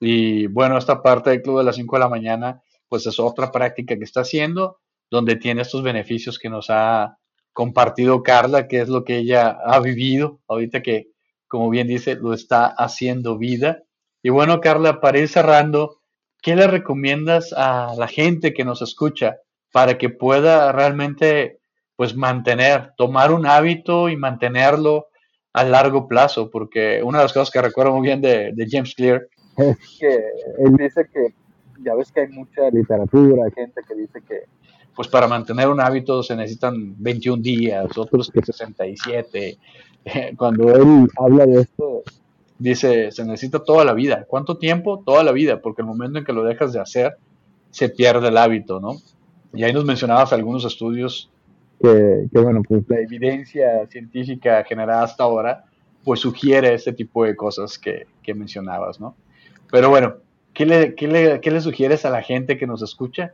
Y 0.00 0.46
bueno, 0.46 0.78
esta 0.78 1.02
parte 1.02 1.30
del 1.30 1.42
club 1.42 1.58
de 1.58 1.64
las 1.64 1.76
5 1.76 1.96
de 1.96 2.00
la 2.00 2.08
mañana, 2.08 2.62
pues 2.88 3.06
es 3.06 3.18
otra 3.18 3.50
práctica 3.50 3.96
que 3.96 4.04
está 4.04 4.20
haciendo, 4.20 4.78
donde 5.10 5.36
tiene 5.36 5.62
estos 5.62 5.82
beneficios 5.82 6.38
que 6.38 6.48
nos 6.48 6.70
ha 6.70 7.18
compartido 7.58 8.22
Carla, 8.22 8.68
que 8.68 8.80
es 8.80 8.88
lo 8.88 9.02
que 9.02 9.16
ella 9.16 9.48
ha 9.48 9.80
vivido 9.80 10.38
ahorita 10.46 10.80
que 10.80 11.08
como 11.48 11.70
bien 11.70 11.88
dice, 11.88 12.14
lo 12.14 12.32
está 12.32 12.66
haciendo 12.66 13.36
vida. 13.36 13.82
Y 14.22 14.28
bueno, 14.28 14.60
Carla, 14.60 15.00
para 15.00 15.18
ir 15.18 15.28
cerrando, 15.28 16.00
¿qué 16.40 16.54
le 16.54 16.68
recomiendas 16.68 17.52
a 17.52 17.94
la 17.98 18.06
gente 18.06 18.54
que 18.54 18.64
nos 18.64 18.80
escucha 18.80 19.38
para 19.72 19.98
que 19.98 20.08
pueda 20.08 20.70
realmente 20.70 21.58
pues 21.96 22.14
mantener, 22.14 22.92
tomar 22.96 23.32
un 23.32 23.44
hábito 23.44 24.08
y 24.08 24.16
mantenerlo 24.16 25.08
a 25.52 25.64
largo 25.64 26.06
plazo? 26.06 26.50
Porque 26.52 27.02
una 27.02 27.18
de 27.18 27.24
las 27.24 27.32
cosas 27.32 27.50
que 27.50 27.60
recuerdo 27.60 27.92
muy 27.92 28.06
bien 28.06 28.20
de, 28.20 28.54
James 28.70 28.94
Clear 28.94 29.26
es 29.56 29.76
que 29.98 30.14
él 30.58 30.76
dice 30.78 31.08
que 31.12 31.34
ya 31.82 31.96
ves 31.96 32.12
que 32.12 32.20
hay 32.20 32.28
mucha 32.28 32.70
literatura, 32.70 33.50
gente 33.52 33.80
que 33.82 33.94
dice 33.96 34.22
que 34.22 34.44
pues 34.98 35.06
para 35.06 35.28
mantener 35.28 35.68
un 35.68 35.80
hábito 35.80 36.24
se 36.24 36.34
necesitan 36.34 37.00
21 37.00 37.40
días, 37.40 37.96
otros 37.96 38.32
que 38.32 38.42
67, 38.42 39.56
cuando 40.36 40.74
él 40.74 41.06
habla 41.16 41.46
de 41.46 41.60
esto, 41.60 42.02
dice, 42.58 43.12
se 43.12 43.24
necesita 43.24 43.60
toda 43.60 43.84
la 43.84 43.92
vida. 43.92 44.26
¿Cuánto 44.26 44.58
tiempo? 44.58 45.04
Toda 45.06 45.22
la 45.22 45.30
vida, 45.30 45.60
porque 45.60 45.82
el 45.82 45.86
momento 45.86 46.18
en 46.18 46.24
que 46.24 46.32
lo 46.32 46.42
dejas 46.42 46.72
de 46.72 46.80
hacer, 46.80 47.16
se 47.70 47.90
pierde 47.90 48.26
el 48.26 48.36
hábito, 48.36 48.80
¿no? 48.80 48.96
Y 49.54 49.62
ahí 49.62 49.72
nos 49.72 49.84
mencionabas 49.84 50.32
algunos 50.32 50.64
estudios 50.64 51.30
que, 51.80 52.26
bueno, 52.32 52.62
pues 52.66 52.82
la 52.88 52.98
evidencia 52.98 53.86
científica 53.86 54.64
generada 54.64 55.04
hasta 55.04 55.22
ahora, 55.22 55.64
pues 56.02 56.18
sugiere 56.18 56.74
ese 56.74 56.92
tipo 56.92 57.24
de 57.24 57.36
cosas 57.36 57.78
que, 57.78 58.08
mencionabas, 58.34 58.98
¿no? 58.98 59.14
Pero 59.70 59.90
bueno, 59.90 60.16
¿qué 60.52 60.66
le, 60.66 60.96
qué, 60.96 61.06
le, 61.06 61.40
¿qué 61.40 61.52
le 61.52 61.60
sugieres 61.60 62.04
a 62.04 62.10
la 62.10 62.20
gente 62.20 62.58
que 62.58 62.66
nos 62.66 62.82
escucha 62.82 63.32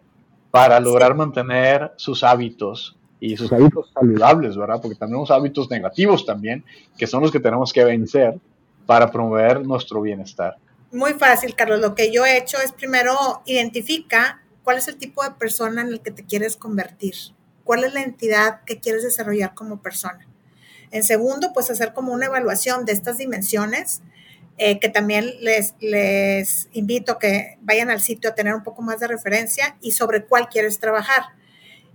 para 0.55 0.79
lograr 0.79 1.17
mantener 1.17 1.91
sus 1.97 2.23
hábitos 2.23 2.97
y 3.19 3.37
sus 3.37 3.53
hábitos 3.53 3.91
saludables, 3.93 4.57
¿verdad? 4.57 4.81
Porque 4.81 4.95
tenemos 4.95 5.29
hábitos 5.33 5.69
negativos 5.69 6.25
también, 6.25 6.65
que 6.97 7.09
son 7.09 7.23
los 7.23 7.33
que 7.33 7.41
tenemos 7.41 7.73
que 7.73 7.83
vencer 7.83 8.39
para 8.87 9.11
promover 9.11 9.67
nuestro 9.67 10.01
bienestar. 10.01 10.57
Muy 10.93 11.15
fácil, 11.15 11.57
Carlos. 11.57 11.81
Lo 11.81 11.97
que 11.97 12.13
yo 12.13 12.25
he 12.25 12.39
hecho 12.39 12.59
es 12.59 12.71
primero 12.71 13.43
identifica 13.47 14.43
cuál 14.63 14.79
es 14.79 14.87
el 14.87 14.97
tipo 14.97 15.25
de 15.25 15.33
persona 15.33 15.83
en 15.83 15.89
el 15.89 16.01
que 16.01 16.13
te 16.13 16.25
quieres 16.25 16.57
convertir, 16.57 17.17
cuál 17.65 17.83
es 17.83 17.93
la 17.93 18.03
entidad 18.03 18.61
que 18.65 18.79
quieres 18.79 19.03
desarrollar 19.03 19.55
como 19.55 19.83
persona. 19.83 20.25
En 20.93 21.03
segundo, 21.03 21.51
pues 21.53 21.69
hacer 21.69 21.95
como 21.95 22.13
una 22.13 22.27
evaluación 22.27 22.85
de 22.85 22.93
estas 22.93 23.19
dimensiones, 23.19 24.03
eh, 24.59 24.79
que 24.79 24.89
también 24.89 25.33
les, 25.41 25.75
les 25.81 26.69
invito 26.73 27.19
que 27.19 27.59
vayan 27.63 27.91
al 27.91 28.01
sitio 28.01 28.31
a 28.31 28.35
tener 28.35 28.55
un 28.55 28.63
poco 28.63 28.83
más 28.83 29.01
de 29.01 29.09
referencia 29.09 29.77
y 29.81 29.93
sobre 29.93 30.25
cuál 30.25 30.49
quieres 30.49 30.79
trabajar 30.79 31.25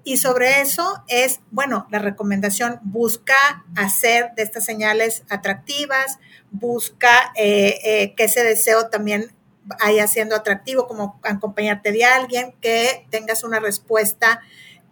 y 0.04 0.18
sobre 0.18 0.62
eso 0.62 1.04
es, 1.08 1.42
bueno, 1.52 1.88
la 1.92 2.00
recomendación, 2.00 2.80
busca 2.84 3.66
hacer 3.76 4.32
de 4.36 4.44
estas 4.44 4.66
señales 4.66 5.24
atractivas, 5.30 6.20
busca 6.52 7.32
eh, 7.36 7.80
eh, 7.84 8.14
que 8.16 8.24
ese 8.26 8.44
deseo 8.44 8.90
también 8.90 9.32
vaya 9.64 10.08
siendo 10.08 10.36
atractivo, 10.36 10.88
como 10.88 11.20
acompañarte 11.24 11.92
de 11.92 12.06
alguien, 12.06 12.56
que 12.62 13.06
tengas 13.12 13.44
una 13.44 13.60
respuesta 13.60 14.42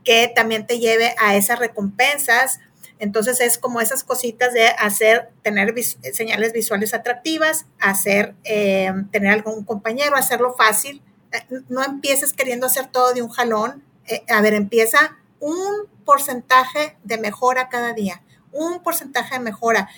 que 0.03 0.31
también 0.35 0.67
te 0.67 0.79
lleve 0.79 1.15
a 1.19 1.35
esas 1.35 1.59
recompensas. 1.59 2.59
Entonces 2.99 3.39
es 3.41 3.57
como 3.57 3.81
esas 3.81 4.03
cositas 4.03 4.53
de 4.53 4.67
hacer, 4.67 5.29
tener 5.43 5.73
señales 6.13 6.53
visuales 6.53 6.93
atractivas, 6.93 7.65
hacer, 7.79 8.35
eh, 8.43 8.91
tener 9.11 9.33
algún 9.33 9.63
compañero, 9.63 10.15
hacerlo 10.15 10.55
fácil. 10.55 11.01
Eh, 11.31 11.61
no 11.69 11.83
empieces 11.83 12.33
queriendo 12.33 12.65
hacer 12.65 12.87
todo 12.87 13.13
de 13.13 13.21
un 13.21 13.29
jalón. 13.29 13.83
Eh, 14.05 14.23
a 14.29 14.41
ver, 14.41 14.53
empieza 14.53 15.17
un 15.39 15.87
porcentaje 16.05 16.97
de 17.03 17.17
mejora 17.17 17.69
cada 17.69 17.93
día, 17.93 18.23
un 18.51 18.81
porcentaje 18.81 19.35
de 19.35 19.41
mejora. 19.41 19.89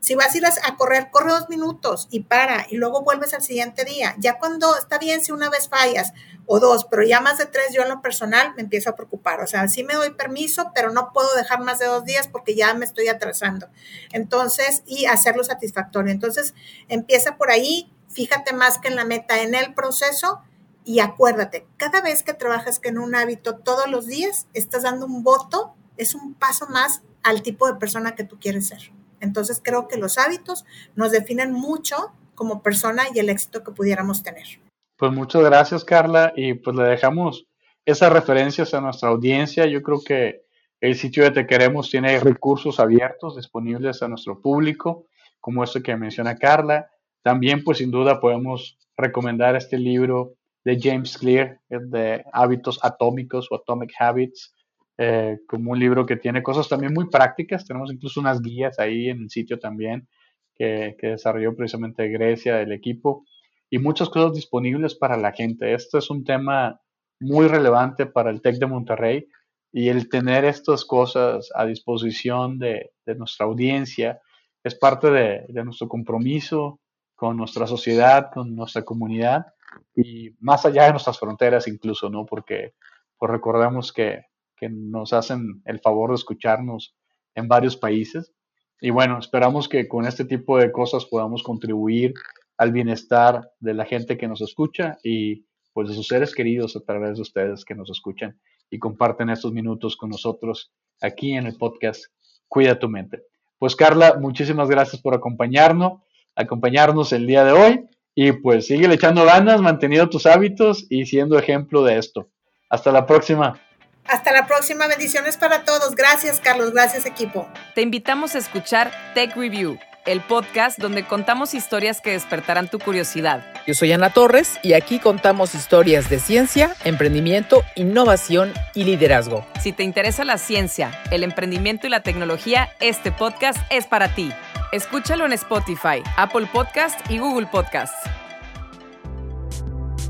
Si 0.00 0.14
vas 0.14 0.34
a 0.34 0.38
ir 0.38 0.44
a, 0.46 0.76
correr, 0.76 1.10
corre 1.10 1.32
dos 1.32 1.48
minutos 1.48 2.06
y 2.10 2.20
para, 2.20 2.66
y 2.70 2.76
luego 2.76 3.02
vuelves 3.02 3.34
al 3.34 3.42
siguiente 3.42 3.84
día. 3.84 4.14
Ya 4.18 4.38
cuando 4.38 4.76
está 4.76 4.98
bien 4.98 5.22
si 5.22 5.32
una 5.32 5.50
vez 5.50 5.68
fallas 5.68 6.12
o 6.46 6.60
dos, 6.60 6.84
pero 6.84 7.02
ya 7.02 7.20
más 7.20 7.38
de 7.38 7.46
tres, 7.46 7.66
yo 7.72 7.82
en 7.82 7.88
lo 7.88 8.00
personal 8.00 8.54
me 8.54 8.62
empiezo 8.62 8.90
a 8.90 8.96
preocupar. 8.96 9.40
O 9.40 9.46
sea, 9.46 9.66
sí 9.68 9.82
me 9.82 9.94
doy 9.94 10.10
permiso, 10.10 10.70
pero 10.74 10.92
no 10.92 11.12
puedo 11.12 11.34
dejar 11.34 11.60
más 11.60 11.78
de 11.78 11.86
dos 11.86 12.04
días 12.04 12.28
porque 12.28 12.54
ya 12.54 12.72
me 12.74 12.84
estoy 12.84 13.08
atrasando. 13.08 13.68
Entonces, 14.12 14.82
y 14.86 15.06
hacerlo 15.06 15.42
satisfactorio. 15.44 16.12
Entonces, 16.12 16.54
empieza 16.88 17.36
por 17.36 17.50
ahí, 17.50 17.92
fíjate 18.08 18.52
más 18.52 18.78
que 18.78 18.88
en 18.88 18.96
la 18.96 19.04
meta, 19.04 19.42
en 19.42 19.54
el 19.54 19.74
proceso. 19.74 20.40
Y 20.84 21.00
acuérdate, 21.00 21.66
cada 21.76 22.00
vez 22.00 22.22
que 22.22 22.32
trabajas 22.32 22.80
en 22.84 22.98
un 22.98 23.16
hábito 23.16 23.56
todos 23.56 23.88
los 23.88 24.06
días, 24.06 24.46
estás 24.54 24.84
dando 24.84 25.06
un 25.06 25.24
voto, 25.24 25.74
es 25.96 26.14
un 26.14 26.34
paso 26.34 26.68
más 26.68 27.02
al 27.24 27.42
tipo 27.42 27.66
de 27.66 27.74
persona 27.74 28.14
que 28.14 28.22
tú 28.22 28.38
quieres 28.38 28.68
ser. 28.68 28.92
Entonces 29.18 29.60
creo 29.62 29.88
que 29.88 29.96
los 29.96 30.16
hábitos 30.16 30.64
nos 30.94 31.10
definen 31.10 31.52
mucho 31.52 32.12
como 32.36 32.62
persona 32.62 33.04
y 33.12 33.18
el 33.18 33.30
éxito 33.30 33.64
que 33.64 33.72
pudiéramos 33.72 34.22
tener. 34.22 34.60
Pues 34.96 35.12
muchas 35.12 35.42
gracias, 35.42 35.84
Carla, 35.84 36.32
y 36.36 36.54
pues 36.54 36.74
le 36.74 36.84
dejamos 36.84 37.46
esas 37.84 38.12
referencias 38.12 38.72
a 38.72 38.80
nuestra 38.80 39.10
audiencia. 39.10 39.66
Yo 39.66 39.82
creo 39.82 40.00
que 40.02 40.42
el 40.80 40.94
sitio 40.94 41.24
de 41.24 41.30
Te 41.32 41.46
Queremos 41.46 41.90
tiene 41.90 42.18
recursos 42.18 42.80
abiertos 42.80 43.36
disponibles 43.36 44.02
a 44.02 44.08
nuestro 44.08 44.40
público, 44.40 45.06
como 45.38 45.62
este 45.64 45.82
que 45.82 45.96
menciona 45.96 46.36
Carla. 46.36 46.90
También, 47.22 47.62
pues 47.62 47.78
sin 47.78 47.90
duda, 47.90 48.20
podemos 48.20 48.78
recomendar 48.96 49.54
este 49.54 49.78
libro 49.78 50.34
de 50.64 50.80
James 50.80 51.18
Clear, 51.18 51.60
de 51.68 52.24
hábitos 52.32 52.78
atómicos 52.82 53.48
o 53.50 53.56
Atomic 53.56 53.92
Habits, 53.98 54.54
eh, 54.98 55.38
como 55.46 55.72
un 55.72 55.78
libro 55.78 56.06
que 56.06 56.16
tiene 56.16 56.42
cosas 56.42 56.68
también 56.68 56.94
muy 56.94 57.10
prácticas. 57.10 57.66
Tenemos 57.66 57.92
incluso 57.92 58.18
unas 58.18 58.40
guías 58.40 58.78
ahí 58.78 59.10
en 59.10 59.24
el 59.24 59.30
sitio 59.30 59.58
también 59.58 60.08
que, 60.54 60.96
desarrolló 61.00 61.54
precisamente 61.54 62.08
Grecia, 62.08 62.60
el 62.60 62.72
equipo, 62.72 63.24
y 63.70 63.78
muchas 63.78 64.08
cosas 64.08 64.34
disponibles 64.34 64.94
para 64.94 65.16
la 65.16 65.32
gente. 65.32 65.74
Este 65.74 65.98
es 65.98 66.10
un 66.10 66.24
tema 66.24 66.80
muy 67.20 67.48
relevante 67.48 68.06
para 68.06 68.30
el 68.30 68.40
TEC 68.40 68.56
de 68.56 68.66
Monterrey 68.66 69.28
y 69.72 69.88
el 69.88 70.08
tener 70.08 70.44
estas 70.44 70.84
cosas 70.84 71.50
a 71.54 71.64
disposición 71.64 72.58
de, 72.58 72.92
nuestra 73.16 73.46
audiencia 73.46 74.20
es 74.62 74.74
parte 74.74 75.10
de, 75.10 75.44
de, 75.48 75.64
nuestro 75.64 75.88
compromiso 75.88 76.80
con 77.14 77.36
nuestra 77.36 77.66
sociedad, 77.66 78.30
con 78.32 78.54
nuestra 78.54 78.82
comunidad 78.82 79.46
y 79.94 80.30
más 80.40 80.66
allá 80.66 80.84
de 80.84 80.90
nuestras 80.90 81.18
fronteras 81.18 81.68
incluso, 81.68 82.10
¿no? 82.10 82.26
Porque 82.26 82.74
pues 83.18 83.30
recordemos 83.30 83.92
que 83.92 84.24
que 84.56 84.68
nos 84.68 85.12
hacen 85.12 85.62
el 85.64 85.80
favor 85.80 86.10
de 86.10 86.16
escucharnos 86.16 86.96
en 87.34 87.48
varios 87.48 87.76
países. 87.76 88.32
Y 88.80 88.90
bueno, 88.90 89.18
esperamos 89.18 89.68
que 89.68 89.86
con 89.88 90.06
este 90.06 90.24
tipo 90.24 90.58
de 90.58 90.72
cosas 90.72 91.04
podamos 91.04 91.42
contribuir 91.42 92.14
al 92.56 92.72
bienestar 92.72 93.50
de 93.60 93.74
la 93.74 93.84
gente 93.84 94.16
que 94.16 94.28
nos 94.28 94.40
escucha 94.40 94.98
y 95.02 95.46
pues 95.72 95.88
de 95.88 95.94
sus 95.94 96.08
seres 96.08 96.34
queridos 96.34 96.76
a 96.76 96.80
través 96.80 97.16
de 97.16 97.22
ustedes 97.22 97.64
que 97.64 97.74
nos 97.74 97.90
escuchan 97.90 98.40
y 98.70 98.78
comparten 98.78 99.30
estos 99.30 99.52
minutos 99.52 99.96
con 99.96 100.10
nosotros 100.10 100.72
aquí 101.00 101.34
en 101.34 101.46
el 101.46 101.56
podcast 101.56 102.04
Cuida 102.48 102.78
tu 102.78 102.88
mente. 102.88 103.24
Pues 103.58 103.74
Carla, 103.74 104.16
muchísimas 104.20 104.68
gracias 104.68 105.02
por 105.02 105.14
acompañarnos, 105.14 106.00
acompañarnos 106.34 107.12
el 107.12 107.26
día 107.26 107.44
de 107.44 107.52
hoy 107.52 107.88
y 108.14 108.32
pues 108.32 108.66
sigue 108.66 108.92
echando 108.92 109.24
ganas, 109.24 109.60
manteniendo 109.60 110.08
tus 110.08 110.26
hábitos 110.26 110.86
y 110.88 111.06
siendo 111.06 111.38
ejemplo 111.38 111.84
de 111.84 111.98
esto. 111.98 112.28
Hasta 112.70 112.92
la 112.92 113.06
próxima. 113.06 113.60
Hasta 114.06 114.32
la 114.32 114.46
próxima. 114.46 114.86
Bendiciones 114.86 115.36
para 115.36 115.64
todos. 115.64 115.94
Gracias, 115.94 116.40
Carlos. 116.40 116.72
Gracias, 116.72 117.06
equipo. 117.06 117.48
Te 117.74 117.82
invitamos 117.82 118.34
a 118.34 118.38
escuchar 118.38 118.92
Tech 119.14 119.34
Review, 119.36 119.78
el 120.06 120.20
podcast 120.20 120.78
donde 120.78 121.04
contamos 121.04 121.54
historias 121.54 122.00
que 122.00 122.12
despertarán 122.12 122.68
tu 122.68 122.78
curiosidad. 122.78 123.44
Yo 123.66 123.74
soy 123.74 123.92
Ana 123.92 124.10
Torres 124.10 124.58
y 124.62 124.72
aquí 124.72 124.98
contamos 124.98 125.54
historias 125.54 126.08
de 126.08 126.20
ciencia, 126.20 126.74
emprendimiento, 126.84 127.62
innovación 127.74 128.52
y 128.74 128.84
liderazgo. 128.84 129.44
Si 129.60 129.72
te 129.72 129.82
interesa 129.82 130.24
la 130.24 130.38
ciencia, 130.38 130.92
el 131.10 131.24
emprendimiento 131.24 131.86
y 131.86 131.90
la 131.90 132.02
tecnología, 132.02 132.70
este 132.80 133.10
podcast 133.10 133.58
es 133.70 133.86
para 133.86 134.14
ti. 134.14 134.30
Escúchalo 134.72 135.26
en 135.26 135.32
Spotify, 135.32 136.02
Apple 136.16 136.48
Podcast 136.52 136.98
y 137.10 137.18
Google 137.18 137.46
Podcast. 137.46 137.94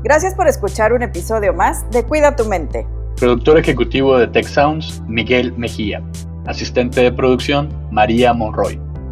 Gracias 0.03 0.35
por 0.35 0.47
escuchar 0.47 0.93
un 0.93 1.01
episodio 1.01 1.53
más 1.53 1.89
de 1.91 2.03
Cuida 2.03 2.35
tu 2.35 2.45
mente. 2.45 2.85
Productor 3.17 3.57
ejecutivo 3.57 4.17
de 4.17 4.27
Tech 4.27 4.45
Sounds, 4.45 5.01
Miguel 5.07 5.53
Mejía. 5.57 6.03
Asistente 6.45 7.01
de 7.01 7.11
producción, 7.11 7.69
María 7.91 8.31
Monroy. 8.33 8.79